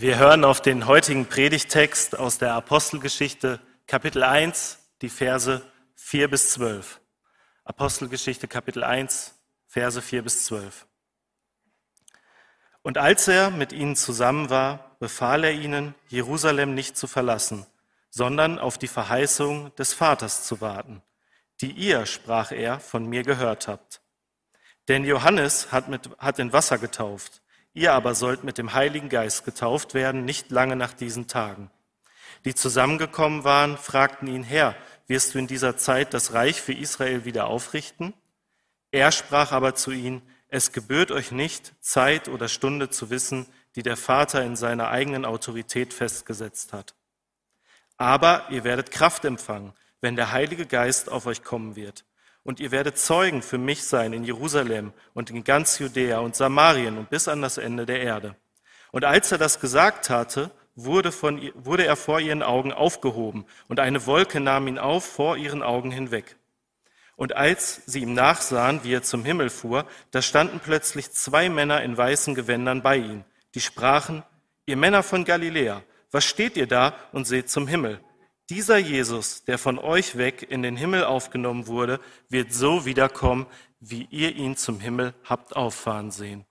Wir 0.00 0.18
hören 0.18 0.46
auf 0.46 0.62
den 0.62 0.86
heutigen 0.86 1.26
Predigtext 1.26 2.18
aus 2.18 2.38
der 2.38 2.54
Apostelgeschichte 2.54 3.60
Kapitel 3.86 4.22
1, 4.22 4.78
die 5.02 5.10
Verse 5.10 5.60
4 5.94 6.30
bis 6.30 6.52
12. 6.52 7.02
Apostelgeschichte 7.64 8.48
Kapitel 8.48 8.82
1, 8.82 9.34
Verse 9.66 10.00
4 10.00 10.22
bis 10.22 10.46
12. 10.46 10.86
Und 12.80 12.96
als 12.96 13.28
er 13.28 13.50
mit 13.50 13.74
ihnen 13.74 13.94
zusammen 13.94 14.48
war, 14.48 14.96
befahl 15.00 15.44
er 15.44 15.52
ihnen, 15.52 15.94
Jerusalem 16.08 16.72
nicht 16.72 16.96
zu 16.96 17.06
verlassen, 17.06 17.66
sondern 18.08 18.58
auf 18.58 18.78
die 18.78 18.88
Verheißung 18.88 19.74
des 19.74 19.92
Vaters 19.92 20.44
zu 20.44 20.62
warten, 20.62 21.02
die 21.60 21.72
ihr, 21.72 22.06
sprach 22.06 22.52
er, 22.52 22.80
von 22.80 23.04
mir 23.04 23.22
gehört 23.22 23.68
habt. 23.68 24.00
Denn 24.88 25.04
Johannes 25.04 25.72
hat, 25.72 25.88
mit, 25.88 26.08
hat 26.16 26.38
in 26.38 26.54
Wasser 26.54 26.78
getauft, 26.78 27.39
ihr 27.74 27.92
aber 27.92 28.14
sollt 28.14 28.44
mit 28.44 28.58
dem 28.58 28.74
Heiligen 28.74 29.08
Geist 29.08 29.44
getauft 29.44 29.94
werden, 29.94 30.24
nicht 30.24 30.50
lange 30.50 30.76
nach 30.76 30.92
diesen 30.92 31.26
Tagen. 31.26 31.70
Die 32.44 32.54
zusammengekommen 32.54 33.44
waren, 33.44 33.76
fragten 33.76 34.28
ihn, 34.28 34.42
Herr, 34.42 34.74
wirst 35.06 35.34
du 35.34 35.38
in 35.38 35.46
dieser 35.46 35.76
Zeit 35.76 36.14
das 36.14 36.32
Reich 36.32 36.60
für 36.60 36.72
Israel 36.72 37.24
wieder 37.24 37.46
aufrichten? 37.46 38.14
Er 38.90 39.12
sprach 39.12 39.52
aber 39.52 39.74
zu 39.74 39.90
ihnen, 39.90 40.22
es 40.48 40.72
gebührt 40.72 41.12
euch 41.12 41.30
nicht, 41.30 41.74
Zeit 41.80 42.28
oder 42.28 42.48
Stunde 42.48 42.90
zu 42.90 43.10
wissen, 43.10 43.46
die 43.76 43.82
der 43.82 43.96
Vater 43.96 44.42
in 44.44 44.56
seiner 44.56 44.88
eigenen 44.88 45.24
Autorität 45.24 45.94
festgesetzt 45.94 46.72
hat. 46.72 46.94
Aber 47.96 48.46
ihr 48.50 48.64
werdet 48.64 48.90
Kraft 48.90 49.24
empfangen, 49.24 49.74
wenn 50.00 50.16
der 50.16 50.32
Heilige 50.32 50.66
Geist 50.66 51.08
auf 51.08 51.26
euch 51.26 51.44
kommen 51.44 51.76
wird. 51.76 52.04
Und 52.42 52.60
ihr 52.60 52.70
werdet 52.70 52.98
Zeugen 52.98 53.42
für 53.42 53.58
mich 53.58 53.84
sein 53.84 54.12
in 54.12 54.24
Jerusalem 54.24 54.92
und 55.12 55.30
in 55.30 55.44
ganz 55.44 55.78
Judäa 55.78 56.20
und 56.20 56.34
Samarien 56.34 56.96
und 56.96 57.10
bis 57.10 57.28
an 57.28 57.42
das 57.42 57.58
Ende 57.58 57.86
der 57.86 58.00
Erde. 58.00 58.36
Und 58.92 59.04
als 59.04 59.30
er 59.30 59.38
das 59.38 59.60
gesagt 59.60 60.10
hatte, 60.10 60.50
wurde, 60.74 61.12
von, 61.12 61.50
wurde 61.54 61.84
er 61.84 61.96
vor 61.96 62.20
ihren 62.20 62.42
Augen 62.42 62.72
aufgehoben 62.72 63.44
und 63.68 63.80
eine 63.80 64.06
Wolke 64.06 64.40
nahm 64.40 64.68
ihn 64.68 64.78
auf 64.78 65.04
vor 65.04 65.36
ihren 65.36 65.62
Augen 65.62 65.90
hinweg. 65.90 66.36
Und 67.16 67.36
als 67.36 67.82
sie 67.84 68.00
ihm 68.00 68.14
nachsahen, 68.14 68.82
wie 68.82 68.94
er 68.94 69.02
zum 69.02 69.24
Himmel 69.24 69.50
fuhr, 69.50 69.84
da 70.10 70.22
standen 70.22 70.58
plötzlich 70.58 71.12
zwei 71.12 71.50
Männer 71.50 71.82
in 71.82 71.96
weißen 71.96 72.34
Gewändern 72.34 72.80
bei 72.80 72.96
ihm, 72.96 73.24
die 73.54 73.60
sprachen, 73.60 74.22
ihr 74.64 74.78
Männer 74.78 75.02
von 75.02 75.26
Galiläa, 75.26 75.82
was 76.10 76.24
steht 76.24 76.56
ihr 76.56 76.66
da 76.66 76.94
und 77.12 77.26
seht 77.26 77.50
zum 77.50 77.68
Himmel? 77.68 78.00
Dieser 78.50 78.78
Jesus, 78.78 79.44
der 79.44 79.58
von 79.58 79.78
euch 79.78 80.18
weg 80.18 80.42
in 80.42 80.62
den 80.62 80.76
Himmel 80.76 81.04
aufgenommen 81.04 81.68
wurde, 81.68 82.00
wird 82.28 82.52
so 82.52 82.84
wiederkommen, 82.84 83.46
wie 83.78 84.08
ihr 84.10 84.34
ihn 84.34 84.56
zum 84.56 84.80
Himmel 84.80 85.14
habt 85.22 85.54
auffahren 85.54 86.10
sehen. 86.10 86.44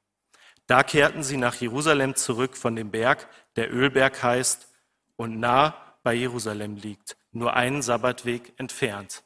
Da 0.66 0.84
kehrten 0.84 1.24
sie 1.24 1.36
nach 1.36 1.56
Jerusalem 1.56 2.16
zurück 2.16 2.56
von 2.56 2.78
dem 2.78 2.90
Berg, 2.90 3.28
der 3.58 3.74
Ölberg 3.74 4.24
heißt 4.24 4.70
und 5.18 5.42
nah 5.42 5.76
bei 6.02 6.14
Jerusalem 6.14 6.78
liegt, 6.78 7.18
nur 7.34 7.54
einen 7.56 7.82
Sabbatweg 7.82 8.54
entfernt. 8.56 9.24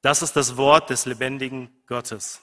Das 0.00 0.22
ist 0.22 0.36
das 0.36 0.56
Wort 0.56 0.90
des 0.90 1.06
lebendigen 1.06 1.82
Gottes. 1.88 2.40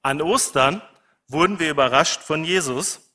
An 0.00 0.22
Ostern 0.22 0.80
wurden 1.26 1.58
wir 1.58 1.70
überrascht 1.70 2.22
von 2.22 2.44
Jesus, 2.44 3.11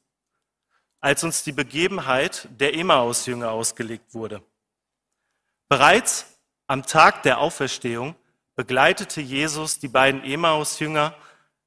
als 1.00 1.24
uns 1.24 1.44
die 1.44 1.52
Begebenheit 1.52 2.48
der 2.60 2.74
Emmaus-Jünger 2.76 3.52
ausgelegt 3.52 4.14
wurde. 4.14 4.42
Bereits 5.70 6.26
am 6.68 6.86
Tag 6.86 7.24
der 7.24 7.40
Auferstehung 7.40 8.16
begleitete 8.56 9.22
Jesus 9.22 9.80
die 9.80 9.88
beiden 9.88 10.24
Emmaus-Jünger 10.24 11.14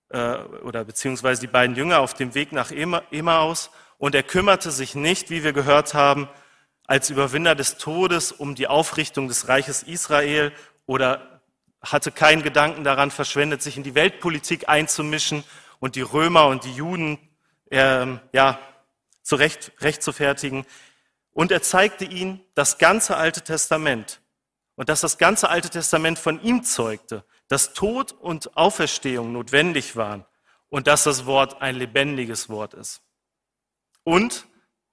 äh, 0.09 0.37
oder 0.63 0.85
beziehungsweise 0.85 1.41
die 1.41 1.47
beiden 1.47 1.77
Jünger 1.77 2.01
auf 2.01 2.15
dem 2.15 2.35
Weg 2.35 2.53
nach 2.53 2.71
Emmaus 2.71 3.71
und 3.99 4.15
er 4.15 4.23
kümmerte 4.23 4.71
sich 4.71 4.95
nicht, 4.95 5.31
wie 5.31 5.45
wir 5.45 5.53
gehört 5.53 5.95
haben, 5.95 6.29
als 6.87 7.11
Überwinder 7.11 7.55
des 7.55 7.77
Todes 7.77 8.33
um 8.33 8.55
die 8.55 8.67
Aufrichtung 8.67 9.29
des 9.29 9.47
Reiches 9.47 9.85
Israel 9.85 10.53
oder 10.87 11.41
hatte 11.81 12.11
keinen 12.11 12.43
Gedanken 12.43 12.83
daran 12.83 13.11
verschwendet, 13.11 13.63
sich 13.63 13.77
in 13.77 13.85
die 13.85 13.95
Weltpolitik 13.95 14.69
einzumischen 14.69 15.45
und 15.79 15.95
die 15.95 16.03
Römer 16.03 16.47
und 16.49 16.65
die 16.65 16.73
Juden 16.73 17.19
äh, 17.71 18.07
ja, 18.33 18.59
zurecht 19.31 19.71
recht 19.79 20.03
zu 20.03 20.13
fertigen. 20.13 20.67
Und 21.31 21.53
er 21.53 21.63
zeigte 21.63 22.05
ihnen 22.05 22.45
das 22.55 22.79
ganze 22.79 23.17
Alte 23.17 23.43
Testament 23.43 24.21
und 24.75 24.89
dass 24.89 25.01
das 25.01 25.19
ganze 25.19 25.49
Alte 25.49 25.71
Testament 25.71 26.19
von 26.19 26.43
ihm 26.43 26.65
zeugte, 26.65 27.25
dass 27.47 27.73
Tod 27.73 28.11
und 28.11 28.57
Auferstehung 28.57 29.33
notwendig 29.33 29.95
waren 29.95 30.27
und 30.69 30.89
dass 30.89 31.05
das 31.05 31.27
Wort 31.27 31.63
ein 31.63 31.77
lebendiges 31.77 32.49
Wort 32.49 32.75
ist. 32.75 33.03
Und 34.03 34.47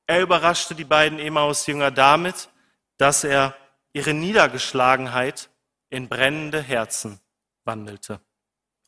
er 0.06 0.22
überraschte 0.22 0.76
die 0.76 0.86
beiden 0.86 1.18
Emmaus-Jünger 1.18 1.90
damit, 1.90 2.50
dass 2.98 3.24
er 3.24 3.56
ihre 3.92 4.14
Niedergeschlagenheit 4.14 5.50
in 5.90 6.08
brennende 6.10 6.62
Herzen 6.62 7.20
wandelte. 7.64 8.22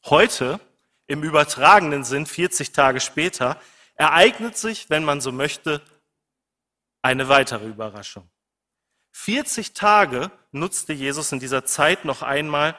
Heute, 0.06 0.60
im 1.08 1.24
übertragenen 1.24 2.04
Sinn, 2.04 2.28
40 2.28 2.72
Tage 2.72 3.00
später, 3.00 3.60
ereignet 4.00 4.58
sich, 4.58 4.90
wenn 4.90 5.04
man 5.04 5.22
so 5.22 5.32
möchte, 5.32 5.82
eine 7.02 7.28
weitere 7.28 7.68
Überraschung. 7.68 8.30
40 9.12 9.74
Tage 9.74 10.32
nutzte 10.52 10.94
Jesus 10.94 11.32
in 11.34 11.40
dieser 11.40 11.66
Zeit 11.66 12.06
noch 12.06 12.22
einmal, 12.22 12.78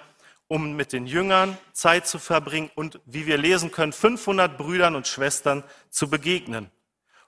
um 0.48 0.72
mit 0.72 0.92
den 0.92 1.06
Jüngern 1.06 1.58
Zeit 1.72 2.08
zu 2.08 2.18
verbringen 2.18 2.70
und, 2.74 3.00
wie 3.04 3.26
wir 3.26 3.36
lesen 3.36 3.70
können, 3.70 3.92
500 3.92 4.56
Brüdern 4.56 4.96
und 4.96 5.06
Schwestern 5.06 5.62
zu 5.90 6.08
begegnen. 6.08 6.70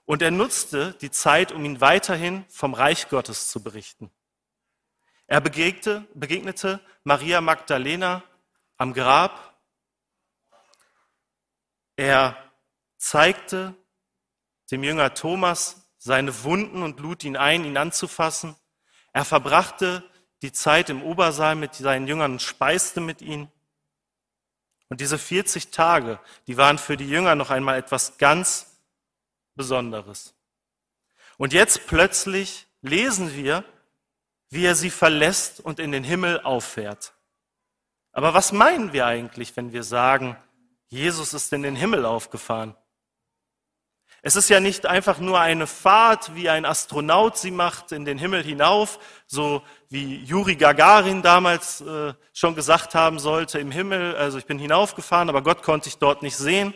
Und 0.05 0.21
er 0.23 0.31
nutzte 0.31 0.93
die 0.99 1.11
Zeit, 1.11 1.51
um 1.51 1.63
ihnen 1.63 1.79
weiterhin 1.79 2.45
vom 2.49 2.73
Reich 2.73 3.09
Gottes 3.09 3.49
zu 3.49 3.61
berichten. 3.61 4.09
Er 5.27 5.39
begegnete, 5.39 6.05
begegnete 6.15 6.79
Maria 7.03 7.41
Magdalena 7.41 8.23
am 8.77 8.93
Grab. 8.93 9.55
Er 11.95 12.35
zeigte 12.97 13.75
dem 14.71 14.83
Jünger 14.83 15.13
Thomas 15.13 15.87
seine 15.97 16.43
Wunden 16.43 16.83
und 16.83 16.99
lud 16.99 17.23
ihn 17.23 17.37
ein, 17.37 17.63
ihn 17.63 17.77
anzufassen. 17.77 18.55
Er 19.13 19.25
verbrachte 19.25 20.03
die 20.41 20.51
Zeit 20.51 20.89
im 20.89 21.01
Obersaal 21.01 21.55
mit 21.55 21.75
seinen 21.75 22.07
Jüngern 22.07 22.33
und 22.33 22.41
speiste 22.41 22.99
mit 22.99 23.21
ihnen. 23.21 23.49
Und 24.89 24.99
diese 24.99 25.17
40 25.17 25.71
Tage, 25.71 26.19
die 26.47 26.57
waren 26.57 26.77
für 26.77 26.97
die 26.97 27.07
Jünger 27.07 27.35
noch 27.35 27.49
einmal 27.49 27.77
etwas 27.77 28.17
ganz 28.17 28.77
Besonderes. 29.55 30.33
Und 31.37 31.53
jetzt 31.53 31.87
plötzlich 31.87 32.67
lesen 32.81 33.33
wir, 33.35 33.63
wie 34.49 34.65
er 34.65 34.75
sie 34.75 34.89
verlässt 34.89 35.59
und 35.59 35.79
in 35.79 35.91
den 35.91 36.03
Himmel 36.03 36.41
auffährt. 36.41 37.13
Aber 38.11 38.33
was 38.33 38.51
meinen 38.51 38.93
wir 38.93 39.05
eigentlich, 39.05 39.55
wenn 39.55 39.73
wir 39.73 39.83
sagen, 39.83 40.37
Jesus 40.89 41.33
ist 41.33 41.51
in 41.53 41.63
den 41.63 41.75
Himmel 41.75 42.05
aufgefahren? 42.05 42.75
Es 44.25 44.37
ist 44.37 44.47
ja 44.47 44.61
nicht 44.61 44.85
einfach 44.85 45.19
nur 45.19 45.41
eine 45.41 45.67
Fahrt, 45.67 46.33
wie 46.33 46.49
ein 46.49 46.63
Astronaut 46.63 47.37
sie 47.37 47.51
macht 47.51 47.91
in 47.91 48.05
den 48.05 48.17
Himmel 48.17 48.41
hinauf, 48.41 48.97
so 49.27 49.61
wie 49.89 50.23
Juri 50.23 50.55
Gagarin 50.55 51.21
damals 51.21 51.81
äh, 51.81 52.13
schon 52.31 52.55
gesagt 52.55 52.95
haben 52.95 53.19
sollte 53.19 53.59
im 53.59 53.69
Himmel, 53.69 54.15
also 54.15 54.37
ich 54.37 54.45
bin 54.45 54.57
hinaufgefahren, 54.57 55.27
aber 55.27 55.41
Gott 55.41 55.61
konnte 55.61 55.89
ich 55.89 55.97
dort 55.97 56.21
nicht 56.21 56.37
sehen. 56.37 56.73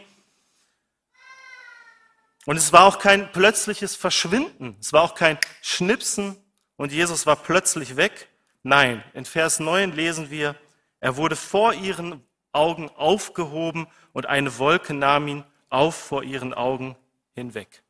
Und 2.45 2.57
es 2.57 2.73
war 2.73 2.83
auch 2.83 2.99
kein 2.99 3.31
plötzliches 3.31 3.95
Verschwinden. 3.95 4.75
Es 4.81 4.91
war 4.91 5.03
auch 5.03 5.15
kein 5.15 5.37
Schnipsen 5.61 6.35
und 6.75 6.91
Jesus 6.91 7.25
war 7.25 7.37
plötzlich 7.37 7.95
weg. 7.95 8.27
Nein, 8.61 9.01
in 9.13 9.23
Vers 9.23 9.61
9 9.61 9.93
lesen 9.93 10.29
wir, 10.29 10.57
er 10.99 11.15
wurde 11.15 11.37
vor 11.37 11.73
ihren 11.73 12.21
Augen 12.51 12.89
aufgehoben 12.89 13.87
und 14.11 14.25
eine 14.25 14.57
Wolke 14.57 14.93
nahm 14.93 15.29
ihn 15.29 15.45
auf 15.69 15.95
vor 15.95 16.23
ihren 16.23 16.53
Augen 16.53 16.97
hinweg. 17.37 17.83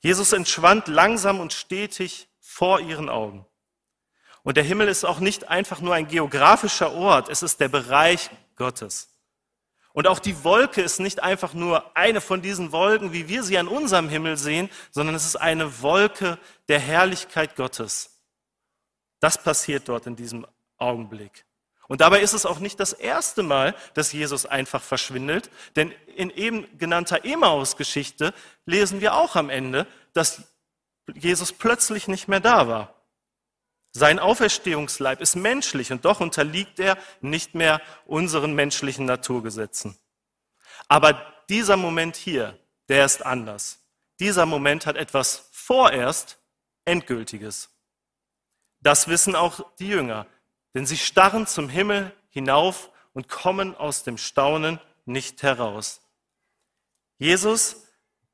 Jesus 0.00 0.32
entschwand 0.32 0.88
langsam 0.88 1.38
und 1.38 1.52
stetig 1.52 2.28
vor 2.40 2.80
ihren 2.80 3.08
Augen. 3.08 3.46
Und 4.42 4.56
der 4.56 4.64
Himmel 4.64 4.88
ist 4.88 5.04
auch 5.04 5.20
nicht 5.20 5.48
einfach 5.48 5.80
nur 5.80 5.94
ein 5.94 6.08
geografischer 6.08 6.92
Ort, 6.92 7.28
es 7.28 7.42
ist 7.44 7.60
der 7.60 7.68
Bereich 7.68 8.30
Gottes. 8.56 9.08
Und 9.92 10.08
auch 10.08 10.18
die 10.18 10.42
Wolke 10.42 10.82
ist 10.82 10.98
nicht 10.98 11.22
einfach 11.22 11.54
nur 11.54 11.96
eine 11.96 12.20
von 12.20 12.42
diesen 12.42 12.72
Wolken, 12.72 13.12
wie 13.12 13.28
wir 13.28 13.44
sie 13.44 13.58
an 13.58 13.68
unserem 13.68 14.08
Himmel 14.08 14.36
sehen, 14.36 14.70
sondern 14.90 15.14
es 15.14 15.24
ist 15.24 15.36
eine 15.36 15.82
Wolke 15.82 16.38
der 16.68 16.80
Herrlichkeit 16.80 17.54
Gottes. 17.54 18.18
Das 19.20 19.40
passiert 19.40 19.88
dort 19.88 20.06
in 20.06 20.16
diesem 20.16 20.46
Augenblick. 20.78 21.44
Und 21.92 22.00
dabei 22.00 22.22
ist 22.22 22.32
es 22.32 22.46
auch 22.46 22.58
nicht 22.58 22.80
das 22.80 22.94
erste 22.94 23.42
Mal, 23.42 23.74
dass 23.92 24.14
Jesus 24.14 24.46
einfach 24.46 24.80
verschwindet, 24.80 25.50
denn 25.76 25.92
in 26.16 26.30
eben 26.30 26.66
genannter 26.78 27.22
Emmaus-Geschichte 27.22 28.32
lesen 28.64 29.02
wir 29.02 29.14
auch 29.14 29.36
am 29.36 29.50
Ende, 29.50 29.86
dass 30.14 30.42
Jesus 31.12 31.52
plötzlich 31.52 32.08
nicht 32.08 32.28
mehr 32.28 32.40
da 32.40 32.66
war. 32.66 32.94
Sein 33.90 34.18
Auferstehungsleib 34.18 35.20
ist 35.20 35.36
menschlich 35.36 35.92
und 35.92 36.06
doch 36.06 36.20
unterliegt 36.20 36.80
er 36.80 36.96
nicht 37.20 37.54
mehr 37.54 37.82
unseren 38.06 38.54
menschlichen 38.54 39.04
Naturgesetzen. 39.04 39.98
Aber 40.88 41.20
dieser 41.50 41.76
Moment 41.76 42.16
hier, 42.16 42.58
der 42.88 43.04
ist 43.04 43.26
anders. 43.26 43.80
Dieser 44.18 44.46
Moment 44.46 44.86
hat 44.86 44.96
etwas 44.96 45.50
vorerst 45.52 46.38
Endgültiges. 46.86 47.68
Das 48.80 49.08
wissen 49.08 49.36
auch 49.36 49.66
die 49.78 49.88
Jünger, 49.88 50.26
denn 50.74 50.86
sie 50.86 50.96
starren 50.96 51.46
zum 51.46 51.68
Himmel 51.68 52.14
hinauf 52.30 52.90
und 53.12 53.28
kommen 53.28 53.76
aus 53.76 54.04
dem 54.04 54.18
Staunen 54.18 54.80
nicht 55.04 55.42
heraus. 55.42 56.00
Jesus 57.18 57.86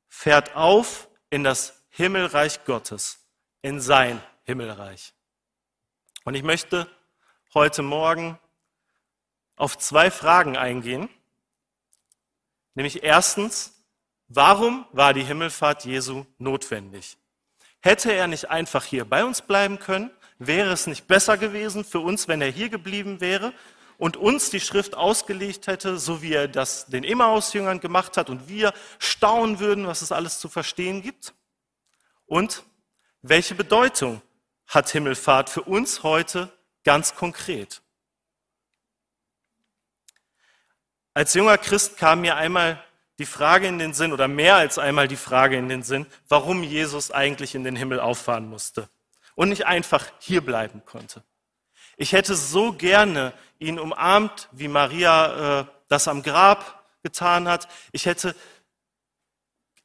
fährt 0.08 0.54
auf 0.54 1.08
in 1.30 1.44
das 1.44 1.82
Himmelreich 1.90 2.64
Gottes, 2.64 3.26
in 3.62 3.80
sein 3.80 4.22
Himmelreich. 4.44 5.12
Und 6.24 6.34
ich 6.34 6.42
möchte 6.42 6.88
heute 7.54 7.82
Morgen 7.82 8.38
auf 9.56 9.76
zwei 9.76 10.10
Fragen 10.10 10.56
eingehen. 10.56 11.08
Nämlich 12.74 13.02
erstens, 13.02 13.84
warum 14.28 14.86
war 14.92 15.12
die 15.12 15.24
Himmelfahrt 15.24 15.84
Jesu 15.84 16.24
notwendig? 16.38 17.18
Hätte 17.80 18.12
er 18.12 18.26
nicht 18.26 18.50
einfach 18.50 18.84
hier 18.84 19.04
bei 19.04 19.24
uns 19.24 19.42
bleiben 19.42 19.78
können? 19.78 20.10
Wäre 20.38 20.70
es 20.70 20.86
nicht 20.86 21.08
besser 21.08 21.36
gewesen 21.36 21.84
für 21.84 21.98
uns, 21.98 22.28
wenn 22.28 22.40
er 22.40 22.50
hier 22.50 22.68
geblieben 22.68 23.20
wäre 23.20 23.52
und 23.98 24.16
uns 24.16 24.50
die 24.50 24.60
Schrift 24.60 24.94
ausgelegt 24.94 25.66
hätte, 25.66 25.98
so 25.98 26.22
wie 26.22 26.32
er 26.32 26.46
das 26.46 26.86
den 26.86 27.02
Emmaus-Jüngern 27.02 27.80
gemacht 27.80 28.16
hat 28.16 28.30
und 28.30 28.48
wir 28.48 28.72
staunen 29.00 29.58
würden, 29.58 29.88
was 29.88 30.00
es 30.00 30.12
alles 30.12 30.38
zu 30.38 30.48
verstehen 30.48 31.02
gibt? 31.02 31.34
Und 32.26 32.62
welche 33.22 33.56
Bedeutung 33.56 34.22
hat 34.68 34.88
Himmelfahrt 34.90 35.50
für 35.50 35.62
uns 35.62 36.04
heute 36.04 36.52
ganz 36.84 37.16
konkret? 37.16 37.82
Als 41.14 41.34
junger 41.34 41.58
Christ 41.58 41.96
kam 41.96 42.20
mir 42.20 42.36
einmal 42.36 42.80
die 43.18 43.26
Frage 43.26 43.66
in 43.66 43.80
den 43.80 43.92
Sinn 43.92 44.12
oder 44.12 44.28
mehr 44.28 44.54
als 44.54 44.78
einmal 44.78 45.08
die 45.08 45.16
Frage 45.16 45.56
in 45.56 45.68
den 45.68 45.82
Sinn, 45.82 46.06
warum 46.28 46.62
Jesus 46.62 47.10
eigentlich 47.10 47.56
in 47.56 47.64
den 47.64 47.74
Himmel 47.74 47.98
auffahren 47.98 48.48
musste 48.48 48.88
und 49.38 49.50
nicht 49.50 49.66
einfach 49.66 50.04
hier 50.18 50.40
bleiben 50.40 50.82
konnte. 50.84 51.22
Ich 51.96 52.10
hätte 52.10 52.34
so 52.34 52.72
gerne 52.72 53.32
ihn 53.60 53.78
umarmt, 53.78 54.48
wie 54.50 54.66
Maria 54.66 55.60
äh, 55.60 55.64
das 55.86 56.08
am 56.08 56.24
Grab 56.24 56.84
getan 57.04 57.46
hat. 57.46 57.68
Ich 57.92 58.06
hätte 58.06 58.34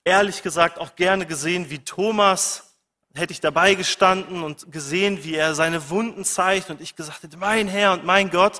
ehrlich 0.03 0.41
gesagt 0.41 0.79
auch 0.79 0.95
gerne 0.95 1.27
gesehen, 1.27 1.69
wie 1.69 1.77
Thomas, 1.77 2.79
hätte 3.13 3.31
ich 3.31 3.41
dabei 3.41 3.75
gestanden 3.75 4.41
und 4.41 4.71
gesehen, 4.71 5.23
wie 5.23 5.35
er 5.35 5.53
seine 5.53 5.91
Wunden 5.91 6.25
zeigt 6.25 6.71
und 6.71 6.81
ich 6.81 6.95
gesagt 6.95 7.21
hätte, 7.21 7.37
mein 7.37 7.67
Herr 7.67 7.93
und 7.93 8.03
mein 8.03 8.31
Gott, 8.31 8.59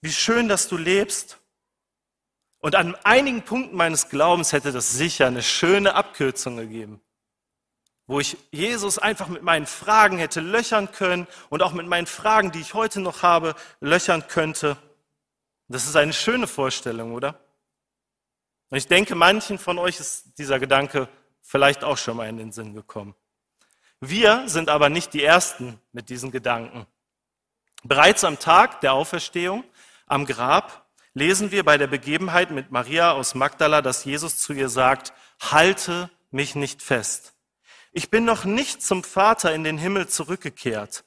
wie 0.00 0.10
schön, 0.10 0.48
dass 0.48 0.66
du 0.66 0.76
lebst. 0.76 1.38
Und 2.58 2.74
an 2.74 2.96
einigen 3.04 3.42
Punkten 3.42 3.76
meines 3.76 4.08
Glaubens 4.08 4.52
hätte 4.52 4.72
das 4.72 4.94
sicher 4.94 5.28
eine 5.28 5.44
schöne 5.44 5.94
Abkürzung 5.94 6.56
gegeben, 6.56 7.00
wo 8.08 8.18
ich 8.18 8.38
Jesus 8.50 8.98
einfach 8.98 9.28
mit 9.28 9.42
meinen 9.42 9.66
Fragen 9.66 10.18
hätte 10.18 10.40
löchern 10.40 10.90
können 10.90 11.28
und 11.50 11.62
auch 11.62 11.72
mit 11.72 11.86
meinen 11.86 12.06
Fragen, 12.06 12.50
die 12.50 12.60
ich 12.60 12.74
heute 12.74 13.00
noch 13.00 13.22
habe, 13.22 13.54
löchern 13.80 14.26
könnte. 14.26 14.78
Das 15.68 15.84
ist 15.84 15.94
eine 15.94 16.14
schöne 16.14 16.46
Vorstellung, 16.46 17.12
oder? 17.12 17.38
Und 18.70 18.78
ich 18.78 18.88
denke, 18.88 19.14
manchen 19.14 19.58
von 19.58 19.78
euch 19.78 20.00
ist 20.00 20.38
dieser 20.38 20.58
Gedanke 20.58 21.08
vielleicht 21.42 21.84
auch 21.84 21.98
schon 21.98 22.16
mal 22.16 22.28
in 22.28 22.38
den 22.38 22.50
Sinn 22.50 22.74
gekommen. 22.74 23.14
Wir 24.00 24.48
sind 24.48 24.70
aber 24.70 24.88
nicht 24.88 25.12
die 25.12 25.22
Ersten 25.22 25.78
mit 25.92 26.08
diesen 26.08 26.30
Gedanken. 26.30 26.86
Bereits 27.84 28.24
am 28.24 28.38
Tag 28.38 28.80
der 28.80 28.94
Auferstehung 28.94 29.64
am 30.06 30.24
Grab 30.24 30.88
lesen 31.12 31.50
wir 31.50 31.62
bei 31.62 31.76
der 31.76 31.88
Begebenheit 31.88 32.50
mit 32.52 32.70
Maria 32.70 33.12
aus 33.12 33.34
Magdala, 33.34 33.82
dass 33.82 34.04
Jesus 34.04 34.38
zu 34.38 34.54
ihr 34.54 34.70
sagt, 34.70 35.12
halte 35.40 36.10
mich 36.30 36.54
nicht 36.54 36.80
fest. 36.80 37.34
Ich 37.92 38.10
bin 38.10 38.24
noch 38.24 38.44
nicht 38.44 38.82
zum 38.82 39.02
Vater 39.02 39.54
in 39.54 39.64
den 39.64 39.78
Himmel 39.78 40.08
zurückgekehrt. 40.08 41.04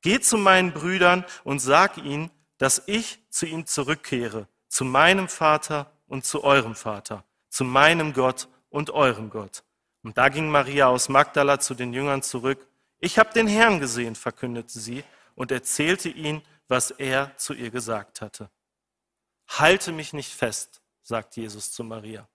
Geh 0.00 0.20
zu 0.20 0.38
meinen 0.38 0.72
Brüdern 0.72 1.24
und 1.44 1.58
sag 1.60 1.98
ihnen, 1.98 2.30
dass 2.58 2.82
ich 2.86 3.20
zu 3.30 3.46
ihnen 3.46 3.66
zurückkehre, 3.66 4.48
zu 4.68 4.84
meinem 4.84 5.28
Vater 5.28 5.92
und 6.06 6.24
zu 6.24 6.44
eurem 6.44 6.74
Vater, 6.74 7.24
zu 7.48 7.64
meinem 7.64 8.12
Gott 8.12 8.48
und 8.68 8.90
eurem 8.90 9.30
Gott. 9.30 9.62
Und 10.02 10.18
da 10.18 10.28
ging 10.28 10.48
Maria 10.48 10.86
aus 10.88 11.08
Magdala 11.08 11.60
zu 11.60 11.74
den 11.74 11.92
Jüngern 11.92 12.22
zurück. 12.22 12.66
Ich 13.00 13.18
habe 13.18 13.32
den 13.32 13.46
Herrn 13.46 13.80
gesehen, 13.80 14.14
verkündete 14.14 14.78
sie 14.78 15.04
und 15.34 15.50
erzählte 15.52 16.08
ihnen, 16.08 16.42
was 16.68 16.90
er 16.90 17.36
zu 17.36 17.54
ihr 17.54 17.70
gesagt 17.70 18.20
hatte. 18.20 18.50
Halte 19.48 19.92
mich 19.92 20.12
nicht 20.12 20.32
fest, 20.32 20.82
sagt 21.02 21.36
Jesus 21.36 21.72
zu 21.72 21.84
Maria. 21.84 22.28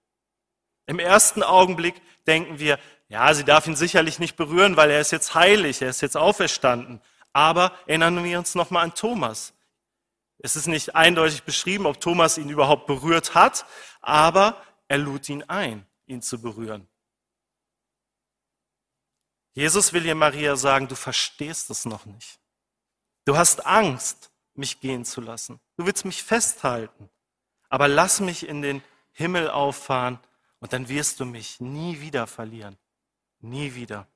Im 0.86 0.98
ersten 0.98 1.42
Augenblick 1.42 2.00
denken 2.26 2.58
wir, 2.58 2.78
ja, 3.08 3.32
sie 3.34 3.44
darf 3.44 3.66
ihn 3.66 3.76
sicherlich 3.76 4.18
nicht 4.18 4.36
berühren, 4.36 4.76
weil 4.76 4.90
er 4.90 5.00
ist 5.00 5.12
jetzt 5.12 5.34
heilig, 5.34 5.82
er 5.82 5.90
ist 5.90 6.00
jetzt 6.00 6.16
auferstanden. 6.16 7.00
Aber 7.32 7.72
erinnern 7.86 8.22
wir 8.24 8.38
uns 8.38 8.54
nochmal 8.54 8.84
an 8.84 8.94
Thomas. 8.94 9.54
Es 10.38 10.56
ist 10.56 10.66
nicht 10.66 10.94
eindeutig 10.94 11.44
beschrieben, 11.44 11.86
ob 11.86 12.00
Thomas 12.00 12.38
ihn 12.38 12.50
überhaupt 12.50 12.86
berührt 12.86 13.34
hat, 13.34 13.66
aber 14.00 14.62
er 14.88 14.98
lud 14.98 15.28
ihn 15.28 15.42
ein, 15.44 15.86
ihn 16.06 16.22
zu 16.22 16.40
berühren. 16.40 16.86
Jesus 19.54 19.92
will 19.92 20.04
ihr 20.04 20.14
Maria 20.14 20.56
sagen, 20.56 20.88
du 20.88 20.96
verstehst 20.96 21.70
es 21.70 21.84
noch 21.84 22.04
nicht. 22.06 22.40
Du 23.24 23.36
hast 23.36 23.64
Angst, 23.64 24.30
mich 24.54 24.80
gehen 24.80 25.04
zu 25.04 25.20
lassen. 25.20 25.60
Du 25.76 25.86
willst 25.86 26.04
mich 26.04 26.22
festhalten. 26.22 27.08
Aber 27.68 27.88
lass 27.88 28.20
mich 28.20 28.46
in 28.46 28.62
den 28.62 28.82
Himmel 29.12 29.48
auffahren 29.48 30.18
und 30.60 30.72
dann 30.72 30.88
wirst 30.88 31.20
du 31.20 31.24
mich 31.24 31.60
nie 31.60 32.00
wieder 32.00 32.26
verlieren. 32.26 32.76
Nie 33.40 33.74
wieder. 33.74 34.06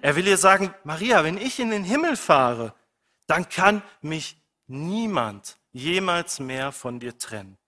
Er 0.00 0.16
will 0.16 0.26
ihr 0.26 0.38
sagen, 0.38 0.74
Maria, 0.84 1.24
wenn 1.24 1.38
ich 1.38 1.60
in 1.60 1.70
den 1.70 1.84
Himmel 1.84 2.16
fahre, 2.16 2.74
dann 3.26 3.48
kann 3.48 3.82
mich 4.02 4.42
niemand 4.66 5.58
jemals 5.72 6.40
mehr 6.40 6.72
von 6.72 7.00
dir 7.00 7.16
trennen. 7.18 7.58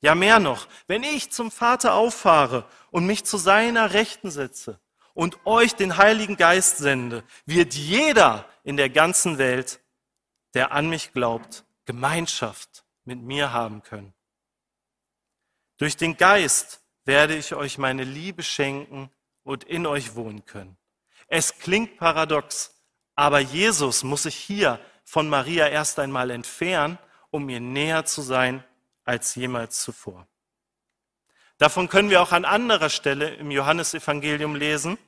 Ja, 0.00 0.14
mehr 0.14 0.38
noch, 0.38 0.68
wenn 0.86 1.02
ich 1.02 1.32
zum 1.32 1.50
Vater 1.50 1.94
auffahre 1.94 2.68
und 2.90 3.06
mich 3.06 3.24
zu 3.24 3.38
seiner 3.38 3.94
Rechten 3.94 4.30
setze 4.30 4.78
und 5.14 5.38
euch 5.46 5.74
den 5.74 5.96
Heiligen 5.96 6.36
Geist 6.36 6.78
sende, 6.78 7.24
wird 7.46 7.74
jeder 7.74 8.46
in 8.64 8.76
der 8.76 8.90
ganzen 8.90 9.38
Welt, 9.38 9.80
der 10.52 10.72
an 10.72 10.90
mich 10.90 11.12
glaubt, 11.12 11.64
Gemeinschaft 11.86 12.84
mit 13.04 13.20
mir 13.22 13.52
haben 13.52 13.82
können. 13.82 14.12
Durch 15.78 15.96
den 15.96 16.16
Geist 16.16 16.83
werde 17.04 17.36
ich 17.36 17.54
euch 17.54 17.78
meine 17.78 18.04
Liebe 18.04 18.42
schenken 18.42 19.10
und 19.42 19.64
in 19.64 19.86
euch 19.86 20.14
wohnen 20.14 20.44
können. 20.44 20.76
Es 21.26 21.58
klingt 21.58 21.96
paradox, 21.98 22.74
aber 23.14 23.40
Jesus 23.40 24.02
muss 24.04 24.24
sich 24.24 24.36
hier 24.36 24.80
von 25.04 25.28
Maria 25.28 25.68
erst 25.68 25.98
einmal 25.98 26.30
entfernen, 26.30 26.98
um 27.30 27.48
ihr 27.48 27.60
näher 27.60 28.04
zu 28.04 28.22
sein 28.22 28.64
als 29.04 29.34
jemals 29.34 29.82
zuvor. 29.82 30.26
Davon 31.58 31.88
können 31.88 32.10
wir 32.10 32.22
auch 32.22 32.32
an 32.32 32.44
anderer 32.44 32.90
Stelle 32.90 33.34
im 33.34 33.50
Johannesevangelium 33.50 34.56
lesen, 34.56 34.98